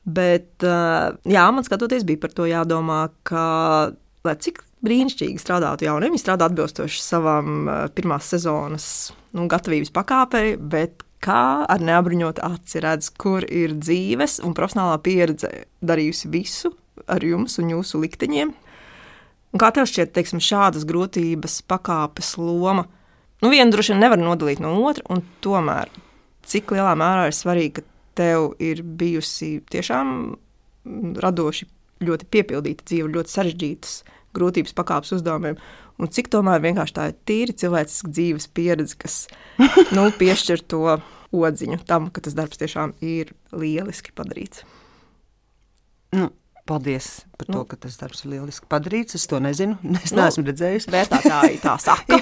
Bet, 0.06 0.52
uh, 0.68 1.16
jā, 1.26 1.46
man 1.56 1.66
skatoties, 1.66 2.06
bija 2.06 2.22
par 2.26 2.36
to 2.36 2.46
jādomā, 2.50 3.08
ka, 3.26 3.46
lai 4.28 4.36
cik 4.44 4.62
brīnišķīgi 4.86 5.42
strādātu 5.42 5.88
jauni, 5.88 6.12
viņi 6.12 6.22
strādā 6.22 6.50
atbilstoši 6.52 7.02
savam 7.02 7.56
uh, 7.64 7.80
pirmās 7.96 8.28
sezonas 8.36 8.88
nu, 9.34 9.48
gatavības 9.50 9.94
pakāpei, 9.96 10.56
bet 10.60 11.06
kā 11.26 11.66
ar 11.66 11.82
neapbruņotu 11.82 12.44
aci 12.46 12.84
redz, 12.84 13.10
kur 13.18 13.48
ir 13.48 13.74
dzīves 13.80 14.42
un 14.46 14.54
profesionālā 14.58 15.00
pieredze 15.06 15.50
darījusi 15.82 16.30
visu 16.34 16.76
ar 17.12 17.24
jums 17.26 17.58
un 17.62 17.72
jūsu 17.74 18.02
likteņiem, 18.04 18.54
Un 19.56 19.62
kā 19.64 19.70
tev 19.72 19.86
šķiet, 19.88 20.12
teiksim, 20.12 20.42
šādas 20.44 20.84
grūtības 20.84 21.62
pakāpes 21.72 22.34
loma? 22.36 22.90
Nu, 23.40 23.48
vienu 23.54 23.72
droši 23.72 23.94
vien 23.94 24.02
nevar 24.04 24.20
nodalīt 24.20 24.60
no 24.60 24.74
otra, 24.84 25.06
un 25.16 25.22
tomēr 25.40 25.88
cik 26.44 26.74
lielā 26.76 26.92
mērā 27.00 27.30
ir 27.30 27.38
svarīgi, 27.38 27.78
ka 27.78 27.86
tev 28.20 28.50
ir 28.60 28.82
bijusi 28.84 29.62
tiešām 29.72 30.12
radoši, 31.24 31.70
ļoti 32.04 32.28
piepildīta 32.36 32.84
dzīve, 32.84 33.14
ļoti 33.16 33.32
sarežģītas 33.32 33.96
grūtības 34.36 34.76
pakāpes 34.76 35.16
uzdevumiem, 35.16 35.56
un 36.04 36.12
cik 36.12 36.28
tomēr 36.36 36.60
vienkārši 36.64 36.98
tā 36.98 37.10
ir 37.14 37.20
tīri 37.32 37.56
cilvēciska 37.64 38.12
dzīves 38.12 38.52
pieredze, 38.52 39.00
kas 39.00 39.20
nu, 39.96 40.10
piešķir 40.20 40.68
to 40.68 40.98
odziņu 41.32 41.80
tam, 41.88 42.12
ka 42.12 42.28
tas 42.28 42.36
darbs 42.36 42.60
tiešām 42.60 42.98
ir 43.00 43.32
lieliski 43.56 44.12
padarīts. 44.16 44.68
Nu, 46.16 46.28
Paldies 46.66 47.26
par 47.38 47.46
to, 47.46 47.60
Nu. 47.60 47.66
ka 47.70 47.78
tas 47.78 47.94
darbs 48.00 48.24
ir 48.26 48.32
lieliski 48.32 48.66
padarīts. 48.66 49.14
Es 49.20 49.28
to 49.30 49.38
nezinu. 49.38 49.76
Es 50.06 50.14
neesmu 50.18 50.48
redzējis. 50.48 50.88
Vērtētāji 50.90 51.60
tā 51.62 51.76
saka. 51.84 52.18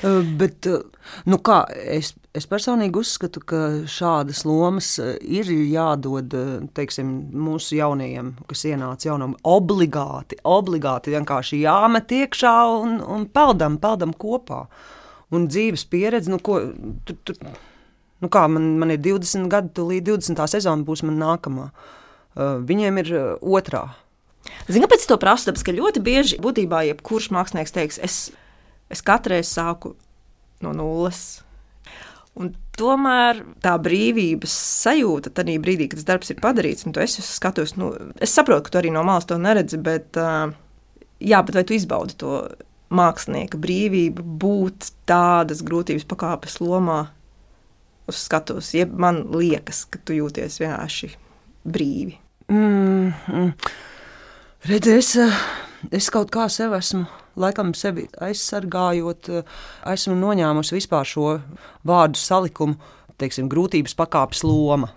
Uh, 0.00 0.22
Bet, 0.40 0.64
uh, 0.70 1.10
nu 1.28 1.36
kā, 1.44 1.58
es, 1.92 2.14
es 2.32 2.48
personīgi 2.48 2.96
uzskatu, 2.96 3.42
ka 3.44 3.60
šādas 3.84 4.46
lomas 4.48 4.94
uh, 5.02 5.10
ir 5.20 5.50
jādod 5.52 6.32
teiksim, 6.78 7.10
mūsu 7.36 7.76
jaunajiem, 7.76 8.30
kas 8.48 8.64
ienāca 8.70 9.10
jaunam, 9.10 9.36
obligāti, 9.44 10.40
obligāti 10.48 11.12
vienkārši 11.12 11.60
jāmet 11.66 12.16
iekšā 12.22 12.54
un, 12.78 12.96
un 13.04 13.28
peldam, 13.28 13.76
peldam 13.82 14.16
kopā. 14.16 14.62
Un 15.36 15.50
dzīves 15.52 15.84
pieredze, 15.92 16.32
nu, 16.32 16.40
ko, 16.40 16.62
tu, 17.04 17.18
tu, 17.28 17.36
nu 18.24 18.32
kā, 18.32 18.46
man, 18.48 18.72
man 18.80 18.96
ir 18.96 19.04
20 19.04 19.52
gadi, 19.52 19.74
tūlīt 19.76 20.08
20. 20.08 20.44
sezona 20.48 20.88
būs 20.88 21.04
man 21.04 21.20
nākamā. 21.20 21.68
Uh, 21.68 22.02
Viņiem 22.36 23.00
ir 23.00 23.12
uh, 23.16 23.28
otrā. 23.40 23.86
Zini, 24.68 24.84
kāpēc 24.84 25.06
to 25.08 25.16
prasu? 25.20 25.48
Tāpēc, 25.48 25.64
ka 25.66 25.74
ļoti 25.74 26.02
bieži 26.04 26.38
būtībā 26.42 26.84
jebkurš 26.90 27.30
mākslinieks 27.34 27.74
teiks, 27.74 27.98
es, 28.04 28.18
es 28.92 29.02
katru 29.04 29.34
reizi 29.34 29.54
sāku 29.54 29.94
no 30.64 30.74
nulles. 30.76 31.40
Un 32.36 32.52
tomēr 32.76 33.40
tā 33.64 33.72
brīvības 33.80 34.52
sajūta 34.82 35.32
tajā 35.38 35.56
brīdī, 35.64 35.88
kad 35.88 36.02
tas 36.02 36.08
darbs 36.10 36.32
ir 36.32 36.40
padarīts, 36.42 36.84
un 36.84 36.92
tu 36.92 37.00
esi 37.00 37.24
skatos, 37.24 37.72
nu, 37.80 37.94
es 38.20 38.34
saprotu, 38.36 38.66
ka 38.66 38.74
tu 38.74 38.80
arī 38.82 38.92
no 38.92 39.04
malas 39.08 39.24
to 39.28 39.38
neredzi, 39.40 39.80
bet, 39.80 40.20
uh, 40.20 40.52
jā, 41.24 41.40
bet 41.40 41.56
vai 41.56 41.64
tu 41.64 41.76
izbaudi 41.78 42.18
to 42.20 42.42
mākslinieka 42.92 43.58
brīvību, 43.58 44.26
būt 44.44 44.92
tādas 45.08 45.64
grūtības 45.66 46.04
pakāpes 46.12 46.60
lomā 46.60 47.06
uz 48.06 48.20
skatuves, 48.28 48.74
jeb 48.76 48.92
man 49.00 49.24
liekas, 49.32 49.86
ka 49.88 50.04
tu 50.04 50.20
jūties 50.20 50.60
vienkārši 50.60 51.14
brīvi. 51.66 52.20
Mm, 52.48 53.12
mm. 53.28 53.52
Redzi, 54.68 54.90
es, 54.90 55.16
eh, 55.18 55.38
es 55.90 56.06
kaut 56.14 56.30
kā 56.30 56.46
sev 56.52 56.76
esmu, 56.78 57.06
laikam, 57.42 57.72
sevi 57.74 58.06
aizsargājot, 58.22 59.30
eh, 59.34 59.42
esmu 59.92 60.14
noņēmusi 60.20 60.78
vispār 60.78 61.04
šo 61.04 61.40
vārdu 61.86 62.20
salikumu, 62.22 62.78
teiksim, 63.18 63.50
grūtības 63.50 63.96
pakāpes 63.98 64.44
loma. 64.46 64.92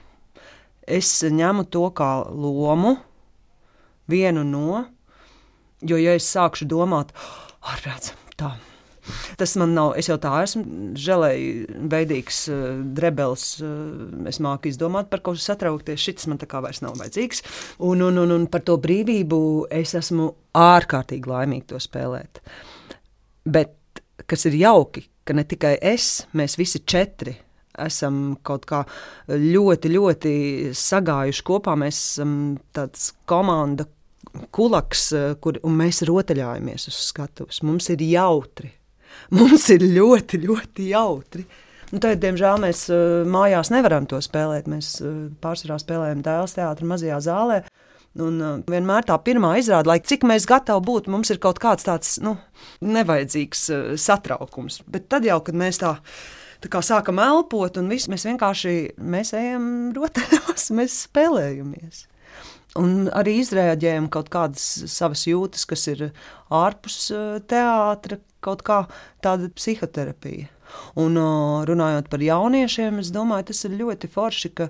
Es 0.86 1.10
ņemu 1.24 1.66
to 1.70 1.90
kā 1.90 2.30
lomu, 2.30 2.98
vienu 4.08 4.44
no, 4.44 4.86
jo, 5.82 5.98
ja 5.98 6.14
es 6.14 6.30
sākšu 6.30 6.70
domāt, 6.70 7.14
ārprāts, 7.62 8.14
tā. 8.38 8.58
Tas 9.40 9.56
man 9.60 9.74
nav, 9.78 9.94
es 10.00 10.10
jau 10.10 10.18
tā 10.22 10.34
esmu 10.44 10.94
žēlēji, 11.00 11.50
veidīgs, 11.92 12.42
uh, 12.52 12.64
drebels. 12.98 13.48
Uh, 13.64 14.28
es 14.30 14.42
māku 14.44 14.72
izdomāt, 14.72 15.10
par 15.12 15.24
ko 15.26 15.36
satraukties. 15.36 16.02
Šis 16.02 16.30
man 16.32 16.42
tā 16.42 16.50
kā 16.50 16.62
vairs 16.66 16.84
nav 16.86 16.98
vajadzīgs. 17.00 17.44
Un, 17.86 18.04
un, 18.06 18.22
un, 18.24 18.36
un 18.36 18.48
par 18.52 18.64
to 18.68 18.78
brīvību 18.82 19.42
es 19.82 19.96
esmu 19.98 20.32
ārkārtīgi 20.60 21.30
laimīga 21.30 21.74
to 21.74 21.84
spēlēt. 21.84 22.42
Bet 23.50 23.76
kas 24.30 24.46
ir 24.50 24.58
jauki, 24.60 25.06
ka 25.26 25.36
ne 25.38 25.46
tikai 25.48 25.78
es, 25.86 26.26
mēs 26.38 26.58
visi 26.60 26.84
četri 26.88 27.36
esam 27.80 28.36
kaut 28.46 28.66
kā 28.70 28.84
ļoti, 29.30 29.94
ļoti 29.94 30.34
sagājuši 30.76 31.46
kopā. 31.48 31.78
Mēs 31.80 32.02
esam 32.02 32.34
tāds 32.76 33.14
komanda. 33.30 33.88
Kulaks, 34.54 35.08
uh, 35.16 35.32
kur 35.42 35.58
mēs 35.74 36.04
rotaļājamies 36.06 36.90
uz 36.92 36.98
skatuves. 37.08 37.64
Mums 37.66 37.88
ir 37.90 38.04
jautri. 38.06 38.70
Mums 39.36 39.68
ir 39.74 39.84
ļoti, 39.86 40.42
ļoti 40.46 40.88
jautri. 40.94 41.46
Nu, 41.90 41.98
tad, 41.98 42.20
diemžēl, 42.22 42.60
mēs 42.62 42.86
uh, 42.94 43.22
mājās 43.30 43.72
nevaram 43.74 44.06
to 44.10 44.20
spēlēt. 44.22 44.70
Mēs 44.70 44.96
uh, 45.02 45.30
pārsvarā 45.42 45.80
spēlējam 45.82 46.24
dēls 46.26 46.58
teātrī, 46.58 46.90
mazajā 46.90 47.20
zālē. 47.26 47.62
Un, 48.20 48.38
uh, 48.42 48.60
vienmēr 48.70 49.08
tā 49.10 49.18
pirmā 49.26 49.56
izrāda, 49.62 49.90
lai 49.92 50.00
cik 50.02 50.26
mēs 50.30 50.46
gatavi 50.50 50.86
būtu, 50.86 51.14
mums 51.14 51.34
ir 51.34 51.42
kaut 51.42 51.62
kāds 51.62 51.88
tāds 51.88 52.18
nu, 52.26 52.36
nevajadzīgs 52.86 53.66
satraukums. 54.02 54.84
Bet 54.90 55.10
tad 55.14 55.26
jau, 55.30 55.40
kad 55.46 55.58
mēs 55.58 55.82
tā, 55.82 55.96
tā 56.62 56.72
kā 56.74 56.84
sākam 56.86 57.22
elpot, 57.24 57.82
un 57.82 57.90
viss, 57.90 58.10
mēs 58.12 58.28
vienkārši 58.30 58.76
mēs 59.02 59.34
ejam 59.38 59.66
rotaļās, 59.98 60.70
mēs 60.78 61.04
spēlējamies. 61.08 62.06
Un 62.80 63.10
arī 63.16 63.40
izrēģējam 63.42 64.08
kaut 64.14 64.30
kādas 64.32 64.66
savas 64.92 65.26
jūtas, 65.28 65.66
kas 65.68 65.88
ir 65.92 66.10
ārpus 66.54 67.10
uh, 67.16 67.40
teātra, 67.50 68.20
kaut 68.46 68.64
kā 68.68 68.84
tāda 69.24 69.50
psihoterapija. 69.56 70.48
Un 71.02 71.18
uh, 71.18 71.66
runājot 71.68 72.08
par 72.12 72.24
jauniešiem, 72.24 73.02
es 73.02 73.12
domāju, 73.14 73.50
tas 73.50 73.66
ir 73.66 73.76
ļoti 73.80 74.10
forši, 74.14 74.52
ka, 74.56 74.68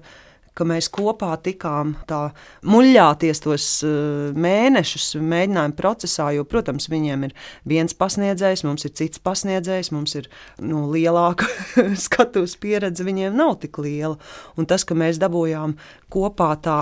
ka 0.56 0.68
mēs 0.68 0.88
kopā 0.96 1.34
tikām 1.44 1.94
tā 2.10 2.22
muļāties 2.68 3.44
tos 3.44 3.68
uh, 3.86 4.32
mēnešus 4.32 5.12
mēģinājuma 5.20 5.78
procesā, 5.78 6.30
jo, 6.38 6.46
protams, 6.50 6.89
viņiem 6.92 7.28
ir 7.28 7.36
viens 7.68 7.96
pasniedzējs, 8.00 8.63
mums 8.68 8.88
ir 8.88 8.96
cits 8.98 9.22
pasniedzējs, 9.24 9.92
mums 9.96 10.16
ir 10.22 10.32
nu, 10.63 10.88
lielāka 10.94 11.51
skatuves 12.08 12.56
pieredze, 12.63 13.06
viņiem 13.08 13.38
nav 13.38 13.60
tik 13.66 13.82
liela. 13.84 14.18
Un 14.58 14.72
tas, 14.72 14.88
ka 14.88 14.98
mēs 14.98 15.22
dabūjām 15.22 15.78
kopā 16.16 16.56
tā 16.63 16.82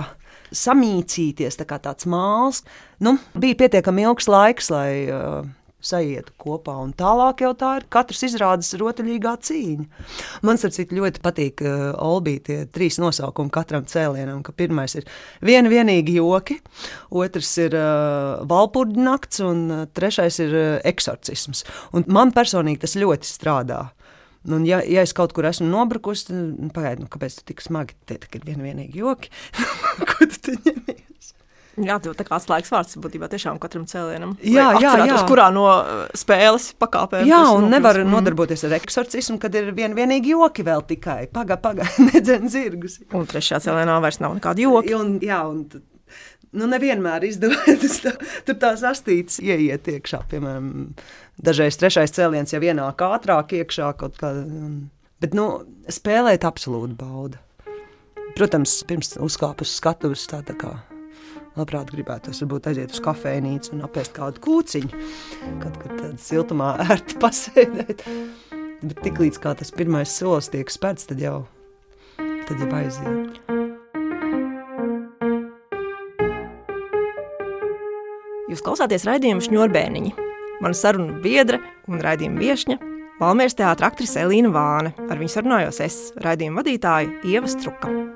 samīcīties, 0.55 1.59
tā 1.59 1.67
kā 1.67 1.79
tāds 1.83 2.07
māls, 2.09 2.63
nu, 3.03 3.17
bija 3.37 3.57
pietiekami 3.63 4.07
ilgs 4.07 4.29
laiks, 4.31 4.71
lai 4.73 4.89
uh, 5.11 5.45
saietu 5.83 6.33
kopā. 6.41 6.75
Un 6.81 6.93
tālāk 6.97 7.43
jau 7.45 7.51
tā 7.57 7.73
ir 7.79 7.85
katrs 7.93 8.23
izrādes 8.27 8.73
rotaļīgā 8.79 9.33
cīņa. 9.47 9.85
Man 10.47 10.59
starp 10.59 10.93
ļoti 10.97 11.23
patīk 11.23 11.63
uh, 11.65 11.91
Olbī 12.03 12.37
tie 12.43 12.59
trīs 12.73 12.99
nosaukumi 13.01 13.53
katram 13.53 13.85
cēlienam. 13.89 14.41
Ka 14.45 14.55
pirmais 14.57 14.97
ir 14.97 15.07
viena 15.45 15.71
vienīgi 15.71 16.17
joki, 16.17 16.59
otrs 17.13 17.53
ir 17.61 17.77
uh, 17.77 18.41
valpurģa 18.49 19.05
nakts 19.09 19.43
un 19.45 19.67
uh, 19.69 19.85
trešais 19.93 20.41
ir 20.43 20.57
uh, 20.57 20.65
eksorcisms. 20.87 21.63
Un 21.95 22.07
man 22.11 22.33
personīgi 22.35 22.85
tas 22.85 22.97
ļoti 22.99 23.29
strādā. 23.29 23.85
Un, 24.47 24.63
ja, 24.69 24.79
ja 24.85 25.01
es 25.03 25.11
kaut 25.17 25.33
kur 25.35 25.47
esmu 25.49 25.67
nobrukusi, 25.71 26.29
tad 26.29 26.71
pagaidi, 26.75 27.03
nu, 27.03 27.09
kāpēc 27.11 27.39
tu 27.39 27.47
tik 27.49 27.63
smagi 27.65 27.97
te 28.07 28.19
ir 28.21 28.45
viena 28.47 28.63
vienīgi 28.69 29.01
joki? 29.01 29.31
Ko 30.09 30.27
tu 30.29 30.53
ņemies? 30.55 31.33
Jā, 31.77 31.99
tas 32.01 32.15
ir 32.17 32.31
atslēgas 32.33 32.71
vārds 32.73 32.95
būtībā 33.03 33.27
tiešām 33.29 33.59
katram 33.61 33.83
cēlienam. 33.85 34.31
Jā, 34.41 34.71
jā, 34.81 34.93
jā. 35.05 35.17
kurā 35.29 35.51
no 35.53 35.65
uh, 35.69 36.07
spēles 36.17 36.71
pakāpēm. 36.81 37.27
Jā, 37.29 37.43
un 37.53 37.67
nevar 37.69 37.99
Mm. 38.01 38.15
nodarboties 38.15 38.63
ar 38.65 38.73
eksorcismu, 38.79 39.37
kad 39.43 39.53
ir 39.59 39.69
vien, 39.77 39.93
vienīgi 39.93 40.31
joki 40.33 40.65
vēl 40.65 40.81
tikai. 40.89 41.27
Pagaidi, 41.29 41.61
pagaidi, 41.61 42.07
nedzen 42.15 42.49
zirgus. 42.49 42.97
Un 43.13 43.27
trešajā 43.29 43.59
cēlienā 43.67 43.99
vairs 44.01 44.17
nav 44.23 44.33
nekāda 44.39 44.63
joka. 44.65 44.97
Un, 44.97 45.19
jā, 45.21 45.37
un 45.45 45.67
nu, 46.57 46.65
nevienmēr 46.73 47.27
izdodas 47.29 47.99
tā- 48.07 48.15
tur 48.47 48.57
tās 48.57 48.81
astītes 48.89 49.37
ieiet 49.45 49.85
iekšā. 49.93 50.23
Piemēram, 50.33 50.71
dažreiz 51.43 51.77
trešais 51.79 52.13
cēliens 52.15 52.53
jau 52.53 52.61
ienāk 52.63 53.01
ātrāk 53.05 53.55
iekšā 53.61 53.91
kaut 53.99 54.17
kā. 54.21 54.33
Bet, 55.21 55.33
nu, 55.37 55.47
spēlēt 55.89 56.45
absolūti 56.45 56.97
bauda. 56.97 57.41
Protams, 58.37 58.83
pirms 58.85 59.15
uzkāpus 59.23 59.71
uz 59.71 59.79
skatuves 59.79 60.27
tā, 60.29 60.43
tā 60.45 60.53
kā 60.59 60.75
labprāt 61.57 61.89
gribētos 61.89 62.43
varbūt 62.43 62.69
aiziet 62.69 62.93
uz 62.93 63.01
kafejnīcu 63.01 63.73
un 63.73 63.85
apēst 63.87 64.13
kādu 64.17 64.41
kūciņu. 64.45 65.03
Kaut 65.63 65.79
kur 65.81 65.95
tādā 65.95 66.13
siltumā 66.21 66.75
ērti 66.91 67.17
pasēdēt. 67.21 68.05
Bet 68.83 68.99
tiklīdz 69.01 69.41
tas 69.41 69.73
pirmais 69.73 70.11
solis 70.13 70.51
tiek 70.53 70.69
spērts, 70.69 71.07
tad 71.09 71.23
jau, 71.23 71.39
tad 72.45 72.61
jau 72.61 72.69
aiziet. 72.77 73.41
Jūs 78.47 78.63
klausāties 78.63 79.09
raidījuma 79.09 79.43
šņurbēniņi. 79.43 80.26
Mana 80.61 80.73
saruna 80.73 81.19
biedra 81.21 81.59
un 81.87 82.01
raidījuma 82.01 82.41
viesņa- 82.41 82.79
Valmieras 83.21 83.57
teātris 83.57 83.87
aktrise 83.87 84.21
Elīna 84.21 84.49
Vāne. 84.53 84.93
Ar 85.09 85.17
viņu 85.17 85.33
sarunājos 85.33 85.81
es, 85.81 86.13
raidījuma 86.21 86.61
vadītāja 86.63 87.09
Ieva 87.25 87.47
Struka. 87.47 88.06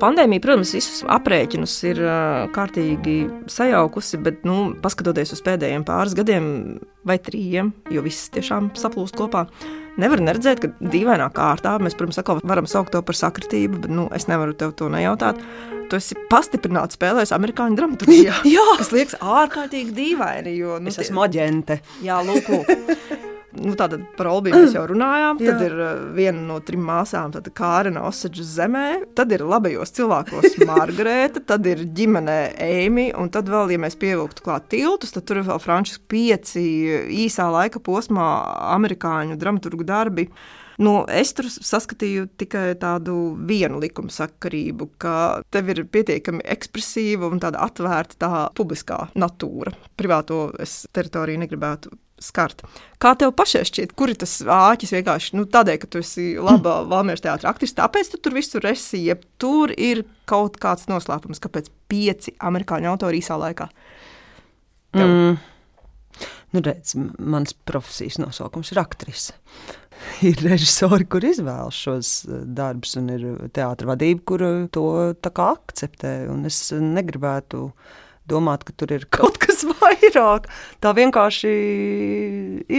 Pandēmija, 0.00 0.42
protams, 0.44 0.74
visus 0.76 1.02
aprēķinus 1.10 1.74
ir 1.90 2.02
kārtīgi 2.54 3.16
sajaukusi, 3.50 4.20
bet, 4.24 4.44
nu, 4.48 4.70
paskatoties 4.82 5.34
uz 5.36 5.42
pēdējiem 5.46 5.86
pāris 5.88 6.16
gadiem 6.18 6.46
vai 7.06 7.18
trījiem, 7.22 7.72
jo 7.94 8.04
viss 8.04 8.30
tiešām 8.34 8.72
saplūst 8.78 9.18
kopā, 9.18 9.46
nevar 10.00 10.22
neredzēt, 10.24 10.62
ka 10.62 10.72
dīvainā 10.92 11.28
kārtā 11.36 11.76
mēs, 11.82 11.96
protams, 11.98 12.20
atkal 12.22 12.42
varam 12.46 12.68
saukt 12.70 12.94
to 12.94 13.02
par 13.06 13.18
sakritību, 13.18 13.82
bet 13.84 13.92
nu, 13.92 14.08
es 14.16 14.28
nevaru 14.30 14.56
tev 14.58 14.74
to 14.78 14.90
nejautāt. 14.92 15.40
Tu 15.86 16.00
esi 16.00 16.16
pastiprināti 16.30 16.98
spēlējis 16.98 17.34
amerikāņu 17.36 17.78
dramaturgijā. 17.78 18.40
Jā. 18.56 18.66
kas 18.80 18.90
liekas 18.94 19.20
ārkārtīgi 19.22 19.94
dīvaini. 19.94 20.56
Jo, 20.58 20.80
nu, 20.82 20.90
Es 20.90 20.98
esmu 21.04 21.22
aģente. 21.28 21.78
Jā, 22.02 22.18
lūk, 22.26 22.50
lūk. 22.50 23.22
Nu, 23.56 23.72
tātad 23.78 24.02
par 24.18 24.28
Olbiju 24.30 24.58
mēs 24.58 24.74
jau 24.76 24.84
runājām. 24.92 25.40
Tad 25.40 25.62
ir 25.66 25.76
uh, 25.78 26.02
viena 26.16 26.42
no 26.48 26.58
trim 26.64 26.84
māsām, 26.86 27.32
tad 27.34 27.48
Kārina 27.56 28.04
Osaģa 28.08 28.46
zemē, 28.50 28.86
tad 29.16 29.32
ir 29.36 29.46
labajos 29.46 29.94
cilvēkos 29.96 30.58
Margarita, 30.68 31.42
tad 31.54 31.66
ir 31.70 31.86
ģimenē 31.96 32.38
Eimi, 32.66 33.08
un 33.16 33.32
tad 33.32 33.50
vēl, 33.52 33.74
ja 33.76 33.80
mēs 33.82 33.98
pievilktu 34.00 34.44
klāt 34.46 34.68
tiltus, 34.74 35.14
tad 35.16 35.26
tur 35.28 35.40
ir 35.40 35.48
vēl 35.48 35.62
Frančis 35.62 35.98
pieci 36.10 36.66
īsā 37.24 37.48
laika 37.52 37.82
posmā 37.82 38.28
amerikāņu 38.76 39.40
dramaturgu 39.40 39.86
darbi. 39.86 40.30
Nu, 40.76 40.98
es 41.08 41.32
tur 41.32 41.48
saskatīju 41.48 42.26
tikai 42.36 42.74
tādu 42.80 43.14
vienu 43.48 43.80
likumsakarību, 43.80 44.90
ka 45.00 45.14
tev 45.52 45.70
ir 45.72 45.86
pietiekami 45.88 46.44
ekspresīva 46.56 47.30
un 47.32 47.40
tāda 47.40 47.64
atvērta 47.64 48.18
tā 48.20 48.42
publiskā 48.56 49.06
natūra. 49.16 49.72
Privāto 49.96 50.50
es 50.60 50.82
teritoriju 50.92 51.40
negribētu 51.46 51.94
skart. 52.22 52.62
Kā 53.02 53.12
tev 53.18 53.34
pašai 53.36 53.64
šķiet, 53.68 53.92
kur 53.98 54.12
ir 54.12 54.18
tas 54.20 54.38
āķis 54.40 54.94
vienkārši 54.96 55.36
nu, 55.36 55.46
tādēļ, 55.52 55.80
ka 55.82 55.90
tu 55.90 56.00
esi 56.04 56.28
laba 56.40 56.78
Valmieras 56.92 57.24
teātris 57.24 57.48
aktrise, 57.48 57.76
tāpēc 57.78 58.12
tu 58.12 58.22
tur 58.24 58.36
visur 58.36 58.66
esi, 58.68 59.02
ja 59.10 59.18
tur 59.42 59.74
ir 59.76 60.04
kaut 60.28 60.56
kāds 60.62 60.88
noslēpums, 60.90 61.42
kāpēc 61.44 61.68
pieci 61.90 62.34
amerikāņu 62.40 62.92
autori 62.92 63.20
īsā 63.22 63.38
laikā. 63.40 63.68
Tev. 64.96 65.12
Mm. 65.12 65.36
Nu, 66.54 66.62
redz, 66.64 66.94
mans 67.18 67.52
profesijas 67.68 68.16
nosaukums 68.22 68.72
ir 68.72 68.80
aktrise. 68.80 69.36
Ir 70.28 70.36
režisori, 70.44 71.06
kur 71.08 71.24
izvēlas 71.24 71.76
šos 71.80 72.10
eh, 72.28 72.42
darbus, 72.56 72.94
un 73.00 73.08
ir 73.14 73.22
teātris 73.56 73.88
vadība, 73.88 74.20
kur 74.28 74.44
to 74.68 74.84
akceptē. 75.24 76.12
Un 76.32 76.44
Es 76.48 76.58
negribētu 76.76 77.70
domāt, 78.30 78.64
ka 78.66 78.74
tur 78.76 78.92
ir 78.96 79.06
kaut 79.14 79.38
kas 79.42 79.64
vairāk. 79.80 80.48
Tā 80.82 80.92
vienkārši 80.96 81.52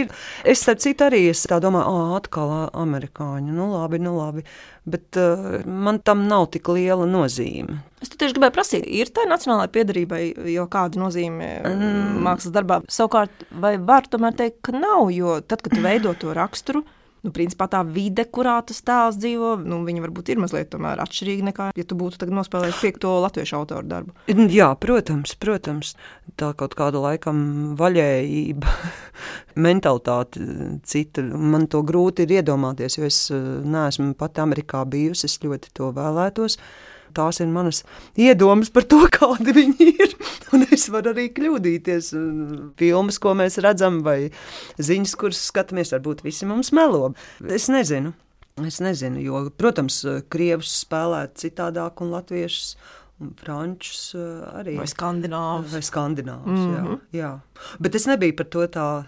ir. 0.00 0.10
Es 0.48 0.64
starp 0.64 0.82
citu 0.84 1.08
arī 1.08 1.24
es 1.32 1.44
tā 1.48 1.60
domāju, 1.62 1.92
ah, 1.92 2.16
atkal 2.18 2.54
amerikāņi. 2.72 3.54
Nu, 3.54 3.70
labi, 3.76 4.00
nu, 4.02 4.16
labi. 4.18 4.44
Bet 4.88 5.18
uh, 5.20 5.60
man 5.66 6.00
tam 6.00 6.24
nav 6.30 6.48
tik 6.54 6.70
liela 6.72 7.04
nozīme. 7.08 7.82
Es 8.00 8.12
tieši 8.12 8.36
gribēju 8.36 8.54
prasīt, 8.54 8.86
ir 8.86 9.10
tā 9.12 9.26
nacionālajai 9.28 9.72
piedarībai 9.74 10.20
jau 10.54 10.68
kāda 10.70 11.00
nozīme 11.02 11.48
mm. 11.66 12.20
mākslas 12.24 12.54
darbā? 12.54 12.78
Savukārt, 12.92 13.48
vai 13.50 13.74
var 13.82 14.06
tomēr 14.08 14.36
teikt, 14.38 14.62
ka 14.68 14.76
nav, 14.76 15.10
jo 15.12 15.40
tad, 15.42 15.64
kad 15.64 15.74
tu 15.74 15.82
veido 15.84 16.14
to 16.16 16.32
raksturu, 16.36 16.84
nu, 17.28 17.34
principā 17.34 17.68
tā 17.70 17.82
vide, 17.86 18.24
kurā 18.24 18.58
tas 18.66 18.80
tēls 18.84 19.18
dzīvo, 19.20 19.54
nu, 19.68 19.82
viņa 19.86 20.04
varbūt 20.06 20.32
ir 20.32 20.40
mazliet 20.42 20.74
atšķirīga 20.74 21.48
nekā, 21.50 21.68
ja 21.76 21.86
tu 21.86 21.98
būtu 21.98 22.28
nospēlējis 22.32 22.80
piekto 22.82 23.12
latviešu 23.24 23.58
autoru 23.60 23.88
darbu. 23.88 24.16
Jā, 24.52 24.70
protams, 24.80 25.34
protams, 25.40 25.94
tā 26.40 26.52
kaut 26.58 26.76
kāda 26.78 27.02
laikam 27.04 27.74
vaļējība, 27.78 28.74
mentalitāte 29.68 30.44
cita. 30.88 31.24
Man 31.28 31.68
to 31.70 31.82
grūti 31.86 32.24
ir 32.24 32.38
iedomāties, 32.40 32.98
jo 32.98 33.08
es 33.08 33.24
eh, 33.34 33.48
neesmu 33.64 34.14
pat 34.18 34.40
Amerikā 34.42 34.84
bijusi, 34.88 35.28
es 35.28 35.38
ļoti 35.44 35.74
to 35.76 35.92
vēlētos. 35.96 36.58
Tās 37.18 37.40
ir 37.42 37.50
manas 37.50 37.82
iedomas 38.18 38.70
par 38.74 38.86
to, 38.90 39.00
kādi 39.18 39.54
viņi 39.56 39.88
ir. 40.04 40.14
Un 40.54 40.64
es 40.70 40.86
varu 40.94 41.12
arī 41.14 41.28
kļūdīties. 41.34 42.12
Filmas, 42.78 43.18
ko 43.22 43.34
mēs 43.38 43.58
redzam, 43.64 44.00
vai 44.06 44.30
ziņas, 44.78 45.16
kuras 45.18 45.42
skatāmies, 45.50 45.92
varbūt 45.96 46.22
visi 46.26 46.46
mums 46.48 46.70
melo. 46.76 47.10
Es 47.44 47.66
nezinu. 47.72 48.14
Es 48.66 48.80
nezinu, 48.82 49.20
jo, 49.22 49.44
protams, 49.54 50.00
krievus 50.34 50.72
spēlē 50.82 51.28
citādāk, 51.38 52.00
un 52.02 52.10
latviešus 52.10 52.72
un 53.22 53.32
frančus 53.38 54.14
eh, 54.14 54.24
arī. 54.60 54.76
Vai 54.78 54.86
skandināvs. 54.90 55.72
Vai 55.74 55.82
skandināvs, 55.82 56.46
mm 56.46 56.58
Mhm. 56.68 56.86
-hmm. 56.86 56.98
jā, 57.12 57.18
jā. 57.20 57.30
Bet 57.80 57.94
es 57.94 58.06
nebiju 58.06 58.36
par 58.36 58.46
to 58.46 58.66
tā 58.66 59.04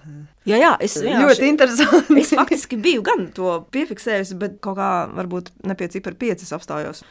Jā, 0.46 0.56
jā, 0.56 0.76
es 0.80 0.96
ļoti 0.96 1.48
interesanti. 1.48 2.20
Es 2.20 2.30
faktiski 2.34 2.76
biju 2.76 3.02
gan 3.02 3.30
to 3.34 3.66
piefiksējusi, 3.70 4.34
bet 4.38 4.60
kaut 4.60 4.76
kā 4.78 5.08
varbūt 5.14 5.50
ne 5.64 5.74
pie 5.74 5.88
cipara 5.88 6.16
piecas 6.16 6.52
apstājos. 6.52 7.02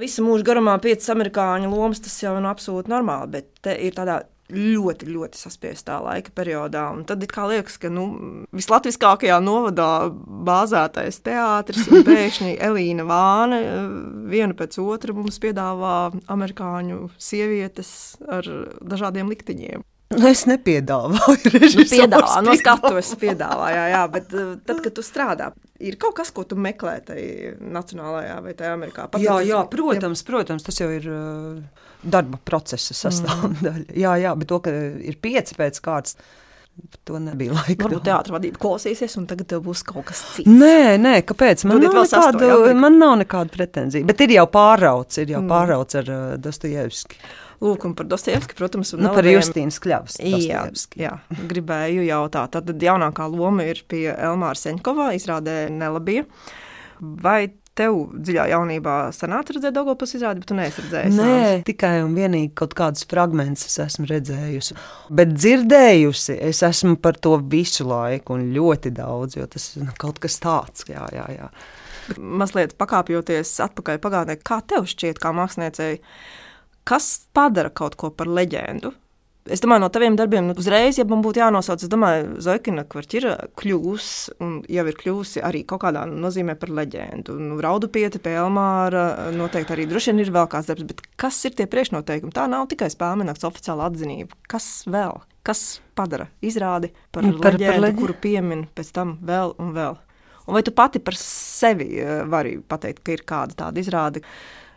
Visu 0.00 0.24
mūžu 0.26 0.46
garumā 0.46 0.74
piecas 0.82 1.10
amerikāņu 1.14 1.70
lomas 1.70 2.02
tas 2.02 2.16
jau 2.22 2.34
ir 2.38 2.46
absolūti 2.50 2.90
normāli, 2.90 3.30
bet 3.36 3.50
te 3.62 3.76
ir 3.78 3.94
tādā 3.94 4.22
ļoti, 4.52 5.08
ļoti 5.08 5.38
saspiestā 5.40 5.96
laika 6.04 6.32
periodā. 6.36 6.84
Un 6.92 7.04
tad 7.08 7.22
it 7.24 7.32
kā 7.32 7.46
liekas, 7.48 7.78
ka 7.80 7.88
nu, 7.92 8.04
vislatviskākajā 8.54 9.38
novadā 9.40 10.10
bāzētais 10.10 11.22
teātris 11.24 11.88
un 11.88 12.04
pēkšņi 12.08 12.58
Elīna 12.68 13.06
Vāne 13.08 13.62
eh, 13.62 13.88
viena 14.34 14.56
pēc 14.58 14.78
otra 14.82 15.16
mums 15.16 15.40
piedāvā 15.42 15.96
amerikāņu 16.34 17.08
sievietes 17.16 17.94
ar 18.28 18.50
dažādiem 18.82 19.32
likteņiem. 19.32 19.86
Nu, 20.18 20.28
es 20.30 20.44
nepiedāvāju 20.50 21.50
Nu, 21.54 21.58
režisors 21.58 21.94
piedāvā, 21.94 22.40
no 22.44 22.56
skatuves 22.58 23.12
piedāvā, 23.20 23.70
jā, 23.74 23.86
jā, 23.94 24.02
bet 24.14 24.34
uh, 24.36 24.52
tad, 24.66 24.82
kad 24.84 24.94
tu 24.96 25.04
strādā, 25.06 25.50
ir 25.82 25.98
kaut 26.00 26.16
kas, 26.18 26.32
ko 26.34 26.46
tu 26.48 26.58
meklē 26.60 26.98
tajā 27.08 27.54
nacionālajā 27.60 28.38
vai 28.44 28.54
tajā 28.58 28.76
Amerikā. 28.76 29.08
Pats 29.12 29.24
Jā, 29.24 29.40
jā, 29.46 29.64
protams, 29.70 30.24
protams, 30.26 30.66
tas 30.66 30.80
jau 30.80 30.90
ir 30.94 31.08
uh, 31.10 31.84
darba 32.04 32.40
procesa 32.44 32.96
sastāvdaļa. 32.96 33.84
Mm. 33.84 33.92
Jā, 34.04 34.16
jā, 34.20 34.32
bet 34.38 34.50
to, 34.50 34.60
ka 34.64 34.72
ir 34.72 35.20
pieci 35.22 35.56
pēc 35.58 35.80
kārtas, 35.84 36.18
to 37.06 37.20
nebija 37.22 37.54
laika. 37.54 37.86
Varbūt 37.86 38.04
teātris 38.08 38.34
vadība 38.34 38.60
klausīsies, 38.64 39.14
un 39.20 39.28
tagad 39.30 39.54
būs 39.62 39.84
kaut 39.86 40.08
kas 40.10 40.24
cits. 40.34 40.50
Nē, 40.50 40.96
nē, 41.00 41.14
kāpēc? 41.28 41.62
Man 41.70 41.80
nav, 41.84 42.00
jā, 42.02 42.24
nekādu, 42.34 42.74
man 42.80 42.98
nav 42.98 43.14
nekāda 43.22 43.54
pretenzija. 43.54 44.06
Bet 44.08 44.24
ir 44.26 44.34
jau 44.36 44.46
pārauts, 44.50 45.20
ir 45.22 45.36
jau 45.36 45.42
mm. 45.44 45.52
pārauts 45.52 46.00
ar 46.00 46.10
uh, 46.10 46.22
Dostojevski. 46.42 47.20
Lūk, 47.62 47.86
un 47.88 47.94
par 47.98 48.08
Dostojevski, 48.10 48.56
protams, 48.58 48.94
un 48.96 49.04
Nu, 49.06 49.12
par 49.14 49.26
Justīnas 49.28 49.78
kļavas. 49.82 50.18
Jā, 50.24 50.64
jā, 50.98 51.16
gribēju 51.50 52.06
jautāt. 52.08 52.56
Tad 52.58 52.86
jaunākā 52.88 53.28
loma 53.30 53.66
ir 53.70 53.84
pie 53.90 54.08
Elmāra 54.14 54.58
Seņkovā, 54.58 55.12
izrādē 55.18 55.68
Nelabija. 55.74 56.26
Vai 57.00 57.52
tev 57.78 57.96
dziļā 58.14 58.46
jaunībā 58.52 58.94
sanāca 59.14 59.56
redzēt 59.56 59.74
Dogopus 59.74 60.14
izrādi, 60.16 60.42
bet 60.42 60.50
tu 60.50 60.56
neesi 60.58 60.82
redzējis? 60.84 61.16
Nē, 61.18 61.38
tikai 61.66 61.94
un 62.04 62.14
vienīgi 62.16 62.52
kaut 62.58 62.76
kādus 62.78 63.06
fragmentus 63.10 63.66
es 63.66 63.80
esmu 63.82 64.06
redzējusi. 64.10 64.76
Bet 65.18 65.34
dzirdējusi, 65.34 66.38
es 66.50 66.62
esmu 66.66 66.96
par 67.02 67.18
to 67.18 67.34
visu 67.50 67.86
laiku, 67.88 68.38
un 68.38 68.52
ļoti 68.54 68.94
daudz, 68.94 69.38
jo 69.40 69.48
tas 69.50 69.72
ir 69.78 69.90
kaut 70.00 70.22
kas 70.22 70.38
tāds. 70.42 70.86
Jā, 70.90 71.08
jā, 71.14 71.26
jā. 71.34 71.50
Bet 72.06 72.20
mazliet 72.44 72.76
pakāpjoties 72.78 73.56
atpakaļ 73.64 74.00
pagātnē, 74.04 74.38
kā 74.44 74.60
tev 74.70 74.86
šķiet, 74.90 75.18
kā 75.22 75.34
māksliniecei, 75.34 75.98
kas 76.88 77.26
padara 77.36 77.72
kaut 77.72 77.96
ko 78.00 78.12
par 78.14 78.30
leģendu? 78.30 78.92
Es 79.44 79.60
domāju, 79.60 79.82
no 79.82 79.90
taviem 79.92 80.14
darbiem 80.16 80.46
nu, 80.48 80.54
uzreiz, 80.56 80.96
ja 80.96 81.04
man 81.04 81.20
būtu 81.20 81.42
jānosauc, 81.42 81.82
es 81.84 81.90
domāju, 81.92 82.38
Zoikina 82.40 82.86
kvartīra 82.88 83.34
kļūs 83.60 84.06
un 84.40 84.54
jau 84.72 84.84
ir 84.88 84.96
kļūsi 84.96 85.42
arī 85.44 85.60
kaut 85.68 85.82
kādā 85.82 86.06
nozīmē 86.08 86.54
par 86.56 86.72
leģendu. 86.72 87.36
Nu, 87.50 87.58
Raudu 87.60 87.90
pieti 87.92 88.22
pie 88.24 88.38
Elmāra 88.40 89.34
noteikti 89.36 89.76
arī 89.76 89.84
droši 89.90 90.14
vien 90.14 90.24
ir 90.24 90.32
vēl 90.32 90.48
kāds 90.48 90.70
darbs, 90.72 90.88
bet 90.88 91.04
kas 91.20 91.42
ir 91.44 91.52
tie 91.58 91.68
priekšnoteikumi? 91.68 92.32
Tā 92.32 92.46
nav 92.48 92.70
tikai 92.72 92.88
spēmenakts 92.94 93.44
oficiāla 93.50 93.90
atzinība. 93.90 94.40
Kas 94.48 94.70
vēl? 94.88 95.20
Kas 95.44 95.66
padara 95.92 96.30
izrādi 96.40 96.94
par, 97.12 97.20
par, 97.20 97.28
leģendu, 97.28 97.44
par 97.44 97.84
leģendu, 97.84 98.00
kuru 98.00 98.20
piemin 98.24 98.66
pēc 98.72 98.96
tam 98.96 99.18
vēl 99.28 99.58
un 99.60 99.76
vēl? 99.76 100.00
Un 100.48 100.56
vai 100.56 100.64
tu 100.64 100.72
pati 100.76 101.04
par 101.04 101.20
sevi 101.20 101.98
eh, 102.00 102.24
vari 102.32 102.56
pateikt, 102.64 103.04
ka 103.04 103.12
ir 103.12 103.28
kāda 103.28 103.60
tāda 103.66 103.84
izrāde? 103.84 104.24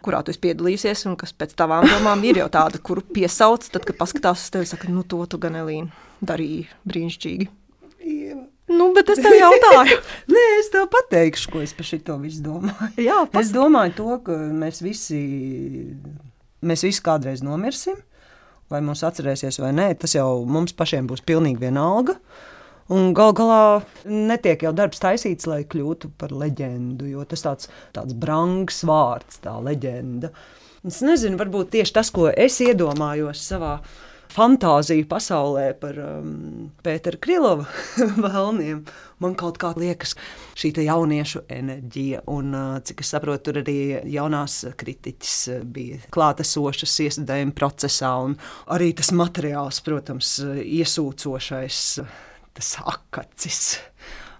Kurā 0.07 0.23
tu 0.23 0.33
esi 0.33 0.41
piedalījusies, 0.45 1.05
un 1.09 1.17
kas 1.19 1.33
pēc 1.35 1.53
tavām 1.59 1.87
domām 1.87 2.23
ir 2.27 2.41
jau 2.41 2.47
tāda, 2.53 2.79
kuru 2.83 3.03
piesauc, 3.03 3.67
tad, 3.73 3.85
kad 3.87 3.99
paskatās 3.99 4.45
uz 4.45 4.53
tevi, 4.53 4.69
saka, 4.69 4.89
nu, 4.91 5.03
to 5.03 5.19
tu 5.29 5.39
gan 5.41 5.59
Elīna 5.59 5.91
darīji 6.25 6.65
brīnišķīgi. 6.87 7.49
Ieva. 8.07 8.43
Nu, 8.67 8.89
bet 8.95 9.07
es 9.13 9.21
tev 9.23 9.31
jautāju. 9.31 9.99
Nē, 10.33 10.43
es 10.57 10.71
tev 10.73 10.89
pateikšu, 10.91 11.51
ko 11.53 11.61
es 11.63 11.71
par 11.75 11.87
šo 11.87 12.17
visu 12.23 12.43
domāju. 12.43 12.89
Jā, 12.99 13.21
pas... 13.31 13.45
Es 13.45 13.53
domāju, 13.55 13.95
to, 13.99 14.17
ka 14.25 14.35
mēs 14.63 14.83
visi, 14.83 15.21
mēs 16.67 16.83
visi 16.87 17.03
kādreiz 17.03 17.45
nomirsim. 17.47 17.99
Vai 18.67 18.81
mums 18.83 18.99
atcerēsies 19.07 19.61
vai 19.63 19.71
nē, 19.71 19.93
tas 19.95 20.11
jau 20.17 20.41
mums 20.43 20.73
pašiem 20.75 21.05
būs 21.07 21.21
pilnīgi 21.23 21.61
vienalga. 21.61 22.17
Uh, 22.17 22.56
Un 22.93 23.11
gal 23.11 23.33
galā 23.35 23.81
netiek 24.07 24.61
jau 24.63 24.71
darbs 24.75 25.01
taisīts, 25.03 25.47
lai 25.49 25.63
kļūtu 25.67 26.13
par 26.19 26.31
leģendu, 26.31 27.09
jo 27.11 27.25
tas 27.27 27.43
tāds, 27.43 27.71
tāds 27.95 28.15
brangs 28.15 28.79
vārds, 28.87 29.41
tā 29.43 29.57
leģenda. 29.59 30.31
Es 30.87 31.01
nezinu, 31.03 31.35
varbūt 31.39 31.73
tieši 31.73 31.97
tas, 31.97 32.11
ko 32.15 32.29
es 32.31 32.61
iedomājos 32.63 33.41
savā 33.49 33.81
fantāziju 34.31 35.07
pasaulē 35.09 35.65
par 35.81 35.97
um, 35.99 36.69
Pētera 36.83 37.19
Krilova 37.19 37.65
vēlniem. 38.25 38.83
Man 39.23 39.35
kaut 39.39 39.57
kā 39.59 39.73
liekas, 39.75 40.13
šī 40.59 40.71
jauniešu 40.85 41.43
enerģija, 41.51 42.21
un 42.31 42.55
uh, 42.55 42.77
cik 42.85 43.03
es 43.03 43.11
saprotu, 43.15 43.49
tur 43.49 43.61
arī 43.63 43.77
jaunās 44.13 44.61
kritiķis 44.79 45.35
uh, 45.51 45.59
bija 45.63 45.99
klātesošas 46.13 46.95
iestudējuma 47.07 47.55
procesā, 47.57 48.13
un 48.29 48.37
arī 48.71 48.93
tas 48.95 49.11
materiāls, 49.15 49.81
protams, 49.83 50.37
uh, 50.45 50.55
iesūcošais 50.61 51.83
tas 52.57 52.73
akacis. 52.83 53.61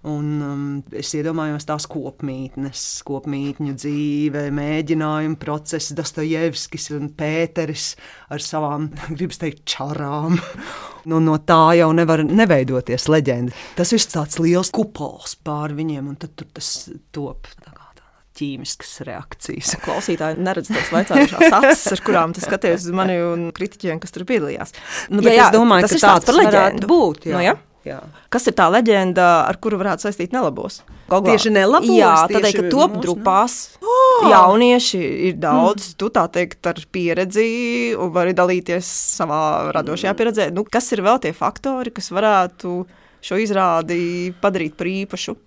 Un, 0.08 0.28
um, 0.46 0.66
es 0.96 1.10
iedomājos 1.18 1.66
tās 1.68 1.88
kopmītnes, 1.90 2.84
kopmītņu 3.08 3.74
dzīve, 3.76 4.44
mēģinājumu 4.56 5.40
procesu, 5.42 5.96
Dostojevskis 5.98 6.92
un 6.96 7.10
Pēteris 7.18 7.90
ar 8.32 8.44
savām, 8.44 8.92
gribas 9.18 9.42
teikt, 9.42 9.66
čarām. 9.68 10.38
Nu, 11.10 11.20
no 11.24 11.40
tā 11.42 11.78
jau 11.80 11.90
nevar 11.98 12.24
neveidoties 12.28 13.10
leģenda. 13.12 13.56
Tas 13.80 13.92
ir 13.96 14.06
tāds 14.14 14.40
liels 14.44 14.72
kupols 14.76 15.36
pār 15.44 15.76
viņiem, 15.76 16.14
un 16.14 16.22
tad 16.22 16.38
tur 16.38 16.52
tas 16.56 16.72
top 17.16 17.50
ķīmiskas 18.38 18.92
reakcijas. 19.08 19.76
Klausītāji 19.86 20.42
neredz 20.46 20.72
tās 20.72 20.92
vaicājušās 20.94 21.56
acis, 21.60 21.86
ar 21.96 22.04
kurām 22.06 22.36
tu 22.36 22.44
skaties 22.44 22.86
uz 22.88 22.96
mani 22.96 23.18
un 23.24 23.48
kritiķiem, 23.56 24.02
kas 24.04 24.14
tur 24.14 24.28
piedalījās. 24.30 24.76
Nu, 25.10 25.24
jā, 25.26 25.34
jā, 25.40 25.48
es 25.48 25.58
domāju, 25.58 25.88
tas 25.88 25.98
ka 25.98 26.12
tāds 26.12 26.30
par 26.30 26.40
leģendu 26.42 26.92
būt. 26.92 27.30
Jā. 27.32 27.38
Nu, 27.38 27.46
jā? 27.46 27.56
Jā. 27.88 28.02
Kas 28.34 28.48
ir 28.50 28.56
tā 28.58 28.68
leģenda, 28.74 29.26
ar 29.48 29.58
kuru 29.64 29.80
varētu 29.80 30.08
saistīt 30.08 30.36
nelabos? 30.36 30.82
Galvā. 31.08 31.32
Tieši 31.32 31.54
nelabos. 31.56 31.94
Jā, 31.96 32.12
tādēļ, 32.28 32.54
ka 32.58 32.66
top 32.74 32.98
grupās 33.04 33.58
oh! 33.80 34.28
jaunieši 34.28 35.02
ir 35.30 35.40
daudz, 35.40 35.94
mm. 35.94 35.98
tu 36.02 36.12
tā 36.14 36.26
teikt, 36.36 36.60
ar 36.68 36.82
pieredzi 36.92 37.48
un 37.96 38.12
vari 38.16 38.36
dalīties 38.38 38.92
savā 39.18 39.42
radošajā 39.78 40.12
mm. 40.14 40.20
pieredzē. 40.20 40.50
Nu, 40.56 40.68
kas 40.68 40.92
ir 40.96 41.06
vēl 41.08 41.22
tie 41.24 41.34
faktori, 41.38 41.96
kas 41.96 42.12
varētu 42.12 42.78
šo 43.24 43.40
izrādi 43.42 44.00
padarīt 44.42 44.76
par 44.80 44.92
īpašu? 44.92 45.38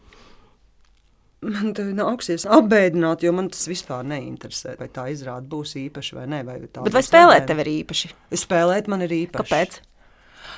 Man 1.40 1.70
te 1.72 1.86
nāksies 1.96 2.44
apbēdināt, 2.52 3.22
jo 3.24 3.32
man 3.32 3.46
tas 3.52 3.64
vispār 3.70 4.04
neinteresē. 4.04 4.74
Vai 4.80 4.90
tā 4.92 5.06
izrāde 5.12 5.48
būs 5.48 5.72
īpaša 5.80 6.18
vai 6.18 6.26
nē. 6.28 6.40
Vai 6.44 6.58
Bet 6.60 6.92
vai 6.92 7.04
spēlēt 7.04 7.46
tev 7.48 7.62
ir 7.64 7.70
īpaši? 7.78 8.10
Spēlēt 8.42 8.90
man 8.92 9.06
ir 9.06 9.14
īpaši. 9.22 9.40
Kāpēc? 9.40 9.78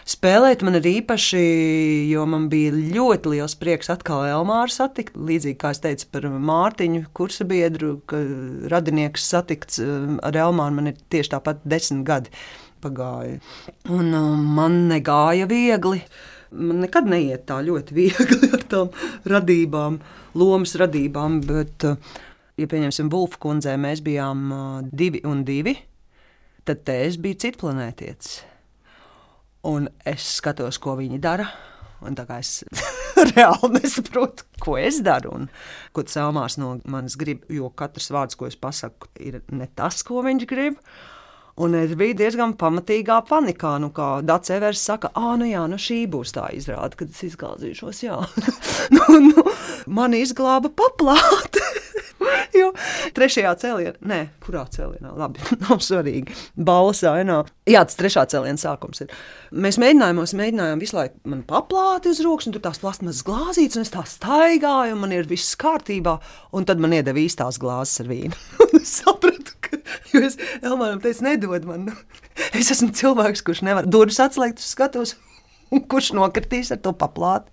Spēlēt 0.02 0.64
man 0.66 0.74
ir 0.80 0.86
īpaši, 0.88 1.40
jo 2.10 2.24
man 2.26 2.48
bija 2.50 2.72
ļoti 2.74 3.36
liels 3.36 3.54
prieks 3.58 3.90
atkal 3.92 4.24
Elmāru 4.26 4.74
satikt. 4.74 5.14
Līdzīgi 5.14 5.58
kā 5.60 5.70
es 5.74 5.82
teicu 5.84 6.08
par 6.10 6.26
Mārtiņu, 6.26 7.04
kursa 7.14 7.46
biedru, 7.46 8.00
ka 8.10 8.18
radinieks 8.72 9.28
satikts 9.30 9.78
eh, 9.82 10.18
ar 10.26 10.40
Elmāru 10.48 10.80
man 10.80 10.90
ir 10.90 10.98
tieši 11.12 11.36
tāpat 11.36 11.62
desmit 11.62 12.02
gadi 12.08 12.34
pagāja. 12.82 13.38
Un 13.94 14.10
um, 14.18 14.44
man 14.58 14.82
negāja 14.90 15.46
viegli. 15.50 16.02
Man 16.52 16.82
nekad 16.82 17.06
neiet 17.08 17.46
tā 17.46 17.62
ļoti 17.62 17.94
viegli 18.00 18.50
ar 18.50 18.66
tām 18.74 18.92
radībām, 19.30 20.02
lomas 20.34 20.74
radībām, 20.82 21.44
bet, 21.46 21.86
eh, 21.86 22.22
ja 22.58 22.70
pieņemsim 22.74 23.12
Vulfu 23.12 23.38
kundzē, 23.46 23.78
mēs 23.78 24.02
bijām 24.02 24.48
divi 24.90 25.22
un 25.30 25.46
divi, 25.46 25.78
tad 26.66 26.82
te 26.82 27.04
es 27.06 27.22
biju 27.22 27.46
citplanētietis. 27.46 28.42
Un 29.62 29.86
es 30.08 30.24
skatos, 30.40 30.80
ko 30.82 30.96
viņi 30.98 31.20
dara. 31.22 31.46
Un 32.02 32.16
tā 32.18 32.24
kā 32.26 32.40
es 32.42 32.64
reāli 33.30 33.76
nesaprotu, 33.76 34.42
ko 34.62 34.74
es 34.80 34.98
daru 35.06 35.36
un 35.36 35.48
ko 35.94 36.02
Elmārs 36.02 36.58
no 36.58 36.74
manis 36.90 37.14
grib, 37.18 37.44
jo 37.46 37.70
katrs 37.70 38.10
vārds, 38.10 38.34
ko 38.38 38.48
es 38.50 38.58
pasaku, 38.58 39.06
ir 39.22 39.42
ne 39.54 39.68
tas, 39.70 40.02
ko 40.02 40.24
viņš 40.26 40.46
grib. 40.50 40.80
Un 41.62 41.76
es 41.76 41.92
biju 42.00 42.16
diezgan 42.16 42.54
pamatīgā 42.56 43.18
panikā. 43.28 43.74
Nu, 43.78 43.90
kā 43.92 44.22
Dārts 44.24 44.50
Evers 44.54 44.80
saka, 44.80 45.10
ah, 45.14 45.34
nu 45.36 45.44
jā, 45.44 45.66
nu 45.68 45.76
šī 45.76 46.06
būs 46.10 46.32
tā 46.32 46.46
izrāde, 46.56 46.96
kad 46.96 47.12
es 47.12 47.20
izgāzīšos. 47.28 48.00
nu, 48.96 49.20
nu, 49.28 49.44
man 49.86 50.16
izglāba 50.16 50.72
paplāte. 50.72 51.51
jo 52.60 52.70
trešajā 53.16 53.52
cēlienā, 53.62 53.94
nē, 54.08 54.20
kurā 54.44 54.64
cēlienā, 54.72 55.12
labi, 55.18 55.42
nav 55.64 55.82
svarīgi. 55.84 56.36
Balvas 56.56 57.02
ainā. 57.08 57.42
Jā, 57.68 57.84
tas 57.88 57.98
trešā 57.98 58.26
cēliena 58.32 58.60
sākums 58.60 59.04
ir. 59.04 59.12
Mēs 59.52 59.78
mēģinājām, 59.82 60.22
mēģinājām 60.42 60.82
visu 60.82 60.98
laiku 60.98 61.32
man 61.32 61.42
paplāti 61.48 62.12
uz 62.12 62.22
rokas, 62.24 62.48
un 62.48 62.56
tur 62.56 62.64
tās 62.64 62.82
plasmas 62.82 63.22
glāzītes, 63.26 63.78
un 63.78 63.86
es 63.86 63.92
tā 63.94 64.04
staigāju, 64.08 64.96
un 64.96 65.02
man 65.04 65.16
ir 65.16 65.28
viss 65.30 65.56
kārtībā, 65.60 66.18
un 66.56 66.68
tad 66.68 66.82
man 66.82 66.94
iedeva 66.96 67.22
īstās 67.22 67.60
glāzes 67.62 68.04
ar 68.04 68.12
vīnu. 68.12 68.38
sapratu, 68.96 69.58
ka, 69.64 69.82
jo 70.14 70.24
es 70.28 70.38
Elmāram 70.60 71.02
teicu, 71.02 71.26
nedod 71.28 71.68
man. 71.68 71.90
Es 72.56 72.72
esmu 72.72 72.92
cilvēks, 72.96 73.44
kurš 73.46 73.64
nevar 73.66 73.88
durvis 73.88 74.20
atslēgt, 74.22 74.62
skatos 74.64 75.16
kurš 75.90 76.12
nokritīs 76.18 76.72
ar 76.74 76.80
to 76.84 76.94
paplāti. 76.96 77.52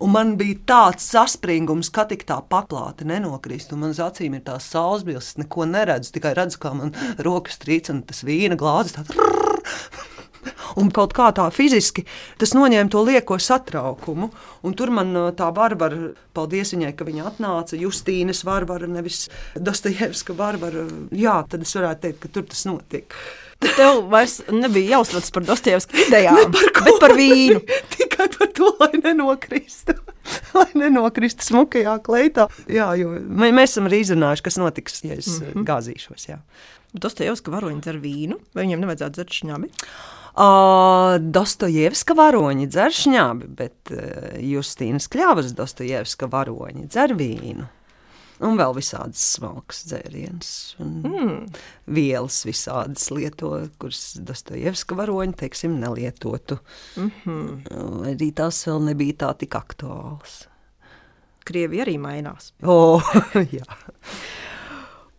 Un 0.00 0.14
man 0.14 0.36
bija 0.40 0.58
tāds 0.72 1.08
saspringums, 1.12 1.92
ka 1.94 2.06
tik 2.10 2.26
tā 2.28 2.40
paplāte 2.52 3.08
nenokrist. 3.08 3.74
Un 3.74 3.84
manas 3.84 4.02
acīm 4.04 4.38
ir 4.38 4.46
tās 4.46 4.70
saulesbildes, 4.72 5.34
es 5.34 5.40
neko 5.40 5.68
neredzu, 5.70 6.14
tikai 6.16 6.36
redzu, 6.38 6.60
kā 6.62 6.74
man 6.76 6.94
rokas 7.18 7.60
trīc 7.62 7.92
un 7.92 8.04
tas 8.06 8.24
vīna 8.26 8.58
glāzes. 8.60 8.96
Un 10.80 10.88
kaut 10.94 11.12
kā 11.16 11.26
tā 11.36 11.44
fiziski 11.52 12.06
tas 12.40 12.54
noņēma 12.56 12.92
to 12.92 13.02
lieko 13.04 13.36
satraukumu. 13.42 14.30
Un 14.64 14.76
tur 14.78 14.92
man 14.94 15.12
tā 15.36 15.50
varbara, 15.56 16.12
paldies 16.36 16.72
viņai, 16.74 16.94
ka 16.96 17.04
viņa 17.08 17.26
atnāca. 17.32 17.78
Justīnas 17.80 18.44
varbara, 18.48 18.88
nevis 18.88 19.26
Dostojevska 19.58 20.36
varbara. 20.38 20.86
Jā, 21.12 21.40
tad 21.50 21.66
es 21.66 21.76
varētu 21.76 22.06
teikt, 22.06 22.22
ka 22.24 22.32
tur 22.32 22.48
tas 22.48 22.64
notiek. 22.70 23.18
Tev 23.60 24.06
vairs 24.08 24.38
nebija 24.48 24.96
jāuztrauc 24.96 25.26
par 25.34 25.44
Dostojevska 25.50 25.98
idejām, 26.06 26.46
par 26.54 26.70
ko, 26.76 26.84
bet 26.86 27.00
par 27.02 27.12
vīnu. 27.18 27.60
Tikai 27.94 28.28
par 28.38 28.52
to, 28.56 28.70
lai 28.80 29.00
nenokristu. 29.02 29.96
lai 30.56 30.68
nenokristu 30.78 31.44
smukajā 31.44 31.96
kleitā. 32.04 32.46
Jā, 32.70 32.90
jo 33.00 33.14
mēs 33.28 33.74
esam 33.74 33.90
arī 33.90 34.02
izrunājuši, 34.04 34.46
kas 34.46 34.60
notiks, 34.60 35.02
ja 35.04 35.16
es 35.18 35.28
mm 35.28 35.46
-hmm. 35.46 35.66
gāzīšos. 35.68 36.28
Jā. 36.28 36.38
Dostojevska 36.92 37.50
varoņi 37.50 37.84
dzer 37.84 38.00
vīnu, 38.02 38.38
vai 38.54 38.64
viņiem 38.64 38.80
nevajadzētu 38.80 39.14
dzert 39.14 39.36
šņabi? 39.40 39.70
Uh, 40.30 41.18
Dostojevska 41.20 42.14
varoņi 42.14 42.66
dzer 42.70 42.94
šņabi, 42.94 43.46
bet 43.46 43.92
uh, 43.92 44.00
Justīnas 44.38 45.08
Kļavas 45.10 45.52
Dostojevska 45.54 46.26
varoņi 46.30 46.88
dzer 46.88 47.14
vīnu. 47.14 47.66
Un 48.40 48.56
vēl 48.56 48.72
visādas 48.72 49.20
smalkas 49.34 49.82
dzērienas, 49.90 50.50
mm. 50.80 51.40
vielas 51.92 52.38
visādas 52.48 53.10
lieto, 53.12 53.50
kuras 53.80 54.14
Dostojevska 54.16 54.96
varoņi, 54.96 55.36
teiksim, 55.42 55.74
nelietotu. 55.82 56.56
Mm 56.96 57.10
-hmm. 57.24 58.14
Arī 58.14 58.30
tās 58.32 58.62
vēl 58.66 58.80
nebija 58.86 59.18
tā 59.24 59.34
tik 59.42 59.54
aktuālas. 59.54 60.46
Krievi 61.44 61.82
arī 61.84 61.98
mainās. 61.98 62.52
Oh, 62.62 63.02
jā. 63.56 63.64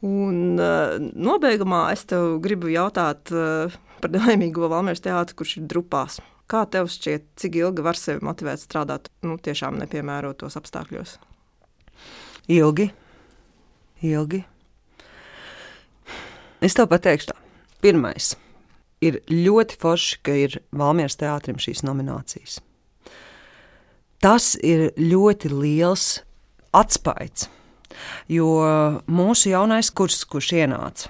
Un 0.01 0.57
uh, 0.57 0.97
nobeigumā 1.13 1.91
es 1.91 2.05
tev 2.09 2.39
gribu 2.41 2.67
jautāt 2.73 3.29
uh, 3.31 3.69
par 4.01 4.09
laimīgo 4.09 4.65
Valmēras 4.69 5.01
teātru, 5.01 5.35
kurš 5.35 5.57
ir 5.57 5.67
drupās. 5.69 6.17
Kā 6.49 6.65
tev 6.65 6.89
šķiet, 6.89 7.27
cik 7.35 7.55
ilgi 7.55 7.81
var 7.85 7.95
sevi 7.95 8.25
motivēt 8.25 8.59
strādāt 8.59 9.11
nu, 9.21 9.37
tiešām 9.37 9.77
nepiemērotos 9.77 10.57
apstākļos? 10.57 11.19
Ilgi 12.47 12.89
ilgi. 14.05 14.43
Es 16.61 16.77
tev 16.77 16.89
pateikšu, 16.91 17.31
tā. 17.31 17.37
Pirmais. 17.81 18.35
ir 19.01 19.17
ļoti 19.29 19.77
forši, 19.81 20.17
ka 20.21 20.33
ir 20.37 20.59
Valmieras 20.77 21.17
teātrim 21.17 21.57
šīs 21.57 21.81
nominācijas. 21.81 22.59
Tas 24.21 24.53
ir 24.61 24.91
ļoti 25.01 25.49
liels 25.49 26.21
atspaids, 26.77 27.47
jo 28.29 28.51
mūsu 29.09 29.49
jaunais 29.55 29.89
kurs, 29.89 30.21
kurš 30.29 30.51
ienāca, 30.59 31.09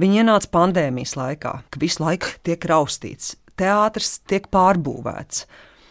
viņi 0.00 0.22
ienāca 0.22 0.48
pandēmijas 0.56 1.12
laikā, 1.20 1.52
kad 1.68 1.84
visu 1.84 2.00
laiku 2.06 2.32
tiek 2.48 2.64
raustīts, 2.72 3.36
teātris 3.60 4.16
tiek 4.24 4.48
pārbūvēts. 4.48 5.44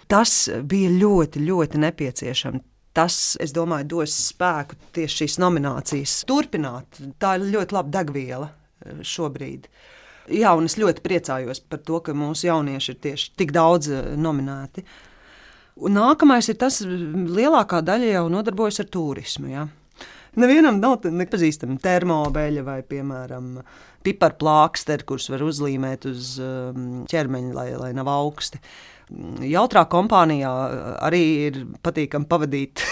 Tas 0.09 0.33
bija 0.65 0.89
ļoti, 0.97 1.43
ļoti 1.45 1.83
nepieciešams. 1.83 2.65
Tas, 2.97 3.37
es 3.43 3.53
domāju, 3.53 3.91
dos 3.91 4.13
spēku 4.31 4.77
tieši 4.95 5.21
šīs 5.21 5.35
nominācijas 5.41 6.23
turpināt. 6.29 6.97
Tā 7.21 7.35
ir 7.37 7.51
ļoti 7.53 7.75
laba 7.77 7.93
degviela 7.93 8.47
eh, 8.49 9.03
šobrīd. 9.05 9.67
Jā, 10.33 10.55
un 10.57 10.65
es 10.67 10.75
ļoti 10.81 11.03
priecājos 11.05 11.61
par 11.61 11.83
to, 11.85 12.01
ka 12.03 12.15
mūsu 12.17 12.49
jaunieši 12.49 12.95
ir 12.95 12.97
tieši 13.05 13.35
tik 13.37 13.53
daudz 13.55 13.91
eh, 13.93 14.15
nominēti. 14.17 14.81
Un 15.85 15.93
nākamais 15.93 16.49
ir 16.49 16.57
tas, 16.57 16.79
ka 16.81 17.27
lielākā 17.37 17.83
daļa 17.85 18.15
jau 18.15 18.25
nodarbojas 18.33 18.81
ar 18.81 18.89
turismu. 18.89 19.51
Ja? 19.53 19.67
Nevienam 20.41 20.81
nav 20.81 21.05
nepazīstama 21.05 21.77
termobeļa 21.81 22.65
vai, 22.65 22.79
piemēram, 22.85 23.59
piparplāksteri, 24.05 25.05
kurus 25.05 25.29
var 25.33 25.45
uzlīmēt 25.45 26.09
uz 26.09 26.35
ķermeņa, 27.13 27.53
lai, 27.53 27.71
lai 27.77 27.93
nav 27.97 28.09
augsti. 28.09 28.61
Jautrā 29.07 29.85
kompānijā 29.87 30.51
arī 31.05 31.23
ir 31.47 31.61
patīkami 31.85 32.27
pavadīt 32.27 32.83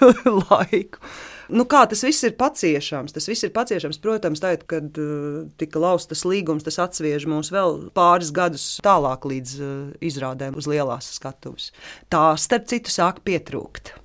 laiku. 0.48 1.02
Nu, 1.50 1.64
kā 1.66 1.82
tas 1.90 2.04
viss 2.06 2.22
ir 2.24 2.36
paciešams? 2.38 3.12
Tas 3.12 3.26
viss 3.26 3.44
ir 3.44 3.50
paciešams. 3.54 3.98
Protams, 4.02 4.40
tad, 4.42 4.62
kad 4.70 4.96
uh, 5.02 5.48
tika 5.60 5.82
laustas 5.82 6.22
līgums, 6.28 6.64
tas 6.66 6.78
atsviež 6.80 7.26
mūs 7.28 7.50
vēl 7.52 7.90
pāris 7.96 8.30
gadus 8.34 8.66
tālāk 8.86 9.26
līdz 9.26 9.54
uh, 9.58 9.72
izrādēm 10.06 10.56
uz 10.60 10.68
lielās 10.70 11.10
skatuves. 11.18 11.72
Tā, 12.12 12.30
starp 12.38 12.70
citu, 12.70 12.94
sāk 12.94 13.24
pietrūkt. 13.26 13.96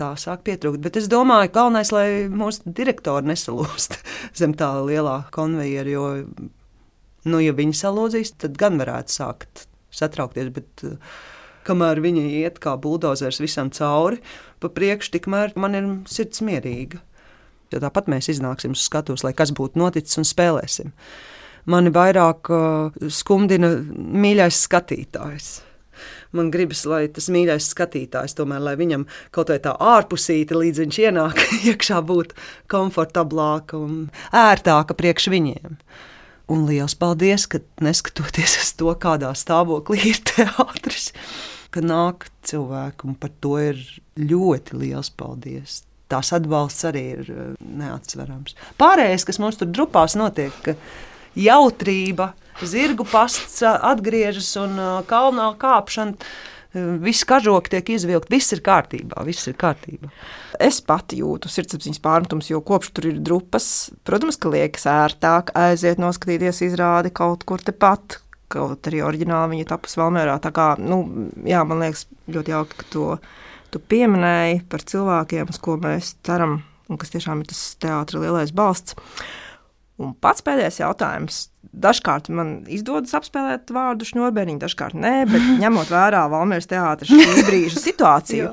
Tā 0.00 0.12
sāk 0.16 0.46
pietrūkt. 0.46 0.80
Bet 0.84 0.96
es 0.96 1.10
domāju, 1.10 1.50
ka 1.50 1.58
galvenais, 1.58 1.90
lai 1.92 2.06
mūsu 2.30 2.70
direktori 2.78 3.32
nesalūst 3.32 3.98
zem 4.40 4.54
tā 4.56 4.70
lielā 4.86 5.24
konveijera, 5.34 5.90
jo, 5.90 6.06
nu, 7.26 7.42
ja 7.42 7.56
viņi 7.56 7.76
salūzīs, 7.82 8.36
tad 8.46 8.56
gan 8.62 8.78
varētu 8.80 9.18
sākt 9.18 9.66
satraukties. 9.94 10.50
Bet, 10.54 10.86
uh, 10.86 10.96
kamēr 11.66 12.00
viņi 12.02 12.24
iet 12.40 12.58
kā 12.62 12.76
buldozers 12.80 13.40
visam 13.42 13.70
cauri, 13.74 14.20
pa 14.62 14.70
priekšu, 14.72 15.14
tikmēr 15.16 15.54
man 15.60 15.78
ir 15.78 15.88
sirds 16.10 16.42
mierīga. 16.44 17.02
Jo 17.70 17.78
tāpat 17.84 18.08
mēs 18.10 18.30
iznāksim 18.32 18.74
uz 18.74 18.82
skatuves, 18.82 19.22
lai 19.22 19.34
kas 19.36 19.52
būtu 19.54 19.78
noticis 19.78 20.18
un 20.18 20.26
spēlēsim. 20.26 20.94
Mani 21.70 21.92
vairāk 21.94 22.50
uh, 22.50 23.10
skumdina 23.12 23.74
mīļais 23.94 24.64
skatītājs. 24.66 25.50
Man 26.32 26.50
gribas, 26.50 26.84
lai 26.88 27.04
tas 27.12 27.28
mīļais 27.32 27.66
skatītājs, 27.74 28.36
tomēr, 28.38 28.62
lai 28.64 28.76
viņam 28.80 29.04
kaut 29.34 29.50
kā 29.52 29.58
tā 29.62 29.74
ārpusīte, 29.74 30.56
līdz 30.56 30.84
viņš 30.84 31.00
ienāk 31.04 31.42
iekšā, 31.72 32.00
būtu 32.06 32.38
komfortablāka 32.70 33.78
un 33.78 34.06
ērtāka 34.32 34.96
priekš 34.96 35.30
viņiem. 35.32 35.76
Un 36.50 36.64
liels 36.66 36.96
paldies, 36.98 37.46
ka 37.46 37.60
neskatoties 37.84 38.56
uz 38.58 38.72
to, 38.78 38.90
kādā 38.98 39.30
stāvoklī 39.38 40.00
ir 40.10 40.18
teātris, 40.26 41.12
ka 41.70 41.82
nāk 41.84 42.26
cilvēki, 42.46 43.06
un 43.06 43.14
par 43.20 43.30
to 43.42 43.54
ir 43.62 43.78
ļoti 44.18 44.80
liels 44.80 45.12
paldies. 45.14 45.84
Tās 46.10 46.32
atbalsts 46.34 46.88
arī 46.88 47.04
ir 47.14 47.30
eh, 47.30 47.52
neatsverams. 47.62 48.56
Pārējais, 48.80 49.26
kas 49.28 49.38
mums 49.42 49.60
tur 49.60 49.70
drupās 49.70 50.18
notiek, 50.18 50.56
ka 50.64 50.74
jautrība, 51.38 52.32
zirgu 52.66 53.06
pasts 53.06 53.62
atgriežas 53.62 54.50
un 54.58 54.74
kalnā 55.08 55.52
kāpšana 55.60 56.18
Viss 56.72 57.26
kažoks 57.26 57.72
tiek 57.72 57.88
izvilkts, 57.96 58.30
viss 58.30 58.54
ir 58.54 58.60
kārtībā. 58.62 59.24
Viss 59.26 59.48
ir 59.50 59.56
kārtībā. 59.58 60.10
Es 60.62 60.78
pati 60.86 61.18
jūtu 61.18 61.50
sirdsapziņas 61.50 62.02
pārmetums, 62.04 62.50
jo 62.52 62.60
kopš 62.62 62.92
tur 62.94 63.08
ir 63.10 63.18
drupas, 63.26 63.90
protams, 64.06 64.38
ka 64.38 64.52
liekas 64.54 64.86
ērtāk 64.90 65.50
aiziet 65.58 65.98
noskatīties 66.02 66.62
izrādi 66.68 67.10
kaut 67.10 67.42
kur 67.48 67.62
tepat. 67.64 68.20
Kaut 68.50 68.86
arī 68.90 69.02
oriģināli 69.06 69.56
viņa 69.56 69.68
tapusi 69.70 69.98
Valmērā. 69.98 70.38
Tā 70.42 70.50
kā, 70.54 70.72
nu, 70.82 71.02
jā, 71.46 71.62
man 71.66 71.82
liekas, 71.82 72.06
ļoti 72.30 72.54
jauki, 72.54 72.78
ka 72.80 72.88
to 72.94 73.04
tu 73.70 73.82
pieminēji 73.90 74.64
par 74.70 74.82
cilvēkiem, 74.86 75.50
uz 75.50 75.58
ko 75.62 75.76
mēs 75.78 76.16
ceram, 76.26 76.60
un 76.90 76.98
kas 76.98 77.14
tiešām 77.14 77.42
ir 77.42 77.50
tas 77.50 77.60
teātris 77.82 78.22
lielais 78.22 78.54
balsts. 78.54 78.98
Un 80.00 80.14
pats 80.18 80.42
pēdējais 80.42 80.80
jautājums. 80.80 81.44
Dažkārt 81.70 82.26
man 82.34 82.64
izdodas 82.66 83.12
apspēlēt 83.14 83.70
vārdu 83.70 84.06
šņurbēniņu, 84.08 84.58
dažkārt 84.58 84.96
nē, 84.98 85.12
bet 85.30 85.44
ņemot 85.62 85.92
vērā 85.92 86.24
Valmēras 86.32 86.66
teātras 86.70 87.12
šī 87.12 87.44
brīža 87.46 87.82
situāciju, 87.86 88.48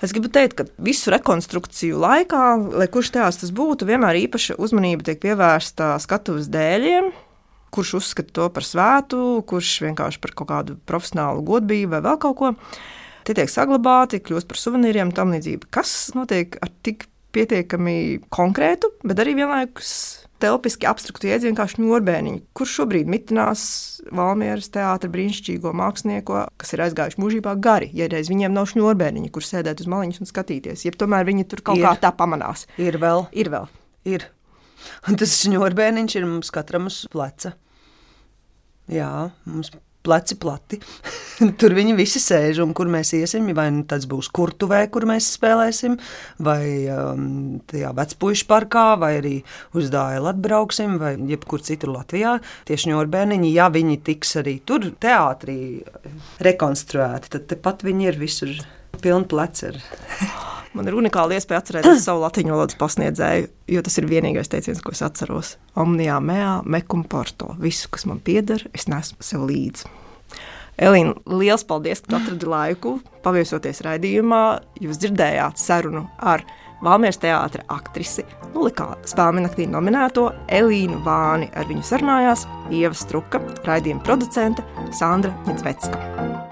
es 0.00 0.14
gribu 0.16 0.30
teikt, 0.32 0.56
ka 0.56 0.66
visu 0.80 1.12
rekonstrukciju 1.12 2.00
laikā, 2.00 2.46
lai 2.80 2.88
kurš 2.92 3.12
teātris 3.18 3.42
tas 3.44 3.52
būtu, 3.52 3.88
vienmēr 3.90 4.22
īpaša 4.24 4.56
uzmanība 4.56 5.10
tiek 5.10 5.20
pievērsta 5.20 5.98
skatuves 6.00 6.48
dēļiem, 6.52 7.12
kurš 7.72 7.94
uzskata 8.00 8.36
to 8.40 8.48
par 8.56 8.64
svētu, 8.68 9.20
kurš 9.48 9.76
vienkārši 9.84 10.24
par 10.24 10.36
kaut 10.36 10.52
kādu 10.52 10.80
profesionālu 10.88 11.44
godību 11.52 11.92
vai 11.96 12.02
vēl 12.08 12.18
kaut 12.24 12.40
ko. 12.40 12.52
Tie 13.22 13.36
tiek 13.38 13.52
saglabāti, 13.52 14.18
kļūst 14.24 14.48
par 14.50 14.58
suvenīriem 14.58 15.12
un 15.12 15.16
tam 15.16 15.30
līdzīgi. 15.32 15.68
Kas 15.72 16.10
notiek 16.16 16.56
ar 16.58 16.72
tik 16.82 17.06
pietiekami 17.32 17.94
konkrētu, 18.32 18.90
bet 19.06 19.20
arī 19.22 19.36
vienlaikus 19.38 19.92
telpiski 20.42 20.88
abstraktu 20.90 21.28
jēdzienu 21.30 21.56
kā 21.58 21.66
šņurbēniņu, 21.70 22.42
kurš 22.56 22.74
šobrīd 22.80 23.10
mitinās 23.10 23.64
Valmieras 24.14 24.70
teātra 24.74 25.10
brīnišķīgo 25.12 25.72
mākslinieku, 25.78 26.40
kas 26.60 26.74
ir 26.74 26.84
aizgājuši 26.88 27.20
mūžībā 27.22 27.54
gari. 27.62 27.90
Ja 27.96 28.08
reiz 28.12 28.30
viņiem 28.32 28.54
nav 28.56 28.68
šņurbēniņa, 28.72 29.32
kur 29.34 29.46
sēdēt 29.46 29.84
uz 29.84 29.90
maliņas 29.92 30.22
un 30.24 30.30
skatīties, 30.30 30.86
ja 30.86 30.94
tomēr 30.98 31.28
viņi 31.28 31.48
tur 31.52 31.64
kaut 31.70 31.80
ir. 31.80 31.86
kā 31.86 31.94
tā 32.02 32.12
pamanās. 32.18 32.66
Ir 32.82 32.98
vēl. 33.02 33.28
Ir 33.38 33.52
vēl. 33.54 33.70
Ir. 34.10 34.26
Un 35.06 35.18
tas 35.20 35.38
šņurbēniņš 35.44 36.18
ir 36.18 36.28
mums 36.28 36.50
katram 36.54 36.90
uz 36.90 37.04
pleca. 37.12 37.54
Jā, 38.90 39.30
mums 39.46 39.70
pleci 40.02 40.36
plati. 40.42 40.78
Tur 41.60 41.74
viņi 41.76 41.96
visi 41.98 42.22
sēž, 42.22 42.62
un 42.64 42.74
kur 42.76 42.90
mēs 42.92 43.12
iesim, 43.18 43.48
vai 43.56 43.68
nu 43.74 43.84
tas 43.88 44.06
būs 44.10 44.30
kurtuvē, 44.34 44.84
kur 44.92 45.06
mēs 45.10 45.32
spēlēsim, 45.36 45.98
vai 46.42 46.62
um, 46.92 47.60
tajā 47.70 47.92
vecpuļu 47.98 48.48
parkā, 48.50 48.86
vai 49.02 49.12
arī 49.20 49.34
uz 49.78 49.90
dāļu 49.92 50.30
atbrauksim, 50.32 50.96
vai 51.02 51.14
jebkur 51.30 51.64
citur 51.66 51.94
Latvijā. 51.96 52.38
Tieši 52.68 52.92
ņorbēniņi, 52.92 53.52
ja 53.56 53.68
viņi 53.72 54.00
tiks 54.06 54.36
arī 54.42 54.58
tur 54.66 54.90
teātrī 55.02 55.60
rekonstruēti, 56.42 57.36
tad 57.36 57.48
tepat 57.54 57.86
viņi 57.86 58.10
ir 58.10 58.20
visur 58.22 58.58
pilni 59.02 59.30
pleci. 59.30 59.72
Man 60.72 60.88
ir 60.88 60.96
unikāla 60.96 61.36
iespēja 61.36 61.60
atcerēties 61.60 62.04
savu 62.06 62.22
latviešu 62.22 62.54
valodas 62.54 62.78
pasniedzēju, 62.80 63.48
jo 63.74 63.82
tas 63.84 63.98
ir 64.00 64.06
vienīgais 64.08 64.48
teiciens, 64.52 64.80
ko 64.80 64.94
es 64.94 65.02
atceros. 65.04 65.56
Omnijā, 65.76 66.16
mea, 66.24 66.54
mekum 66.64 67.04
porto. 67.04 67.52
Visu, 67.60 67.90
kas 67.92 68.06
man 68.08 68.22
pieder, 68.24 68.64
es 68.72 68.88
nesu 68.88 69.18
sev 69.20 69.44
līdzi. 69.50 69.90
Elīna, 70.82 71.12
liels 71.28 71.66
paldies, 71.68 72.00
ka 72.06 72.16
atradi 72.16 72.48
laiku 72.48 72.96
paviesoties 73.24 73.82
raidījumā. 73.84 74.42
Jūs 74.80 75.02
dzirdējāt 75.02 75.60
sarunu 75.60 76.06
ar 76.18 76.46
Valmieras 76.82 77.20
teātra 77.22 77.62
aktrisi, 77.70 78.24
Nulikā 78.56 78.88
spēļu 79.06 79.44
naktī 79.44 79.68
nominēto 79.70 80.24
Elīnu 80.50 80.98
Vāni. 81.06 81.46
Ar 81.54 81.68
viņu 81.70 81.84
sarunājās 81.86 82.46
Ieva 82.74 82.96
Struka, 82.98 83.42
raidījuma 83.68 84.02
producente 84.08 84.66
Sandra 84.90 85.30
Ņedzvecka. 85.46 86.51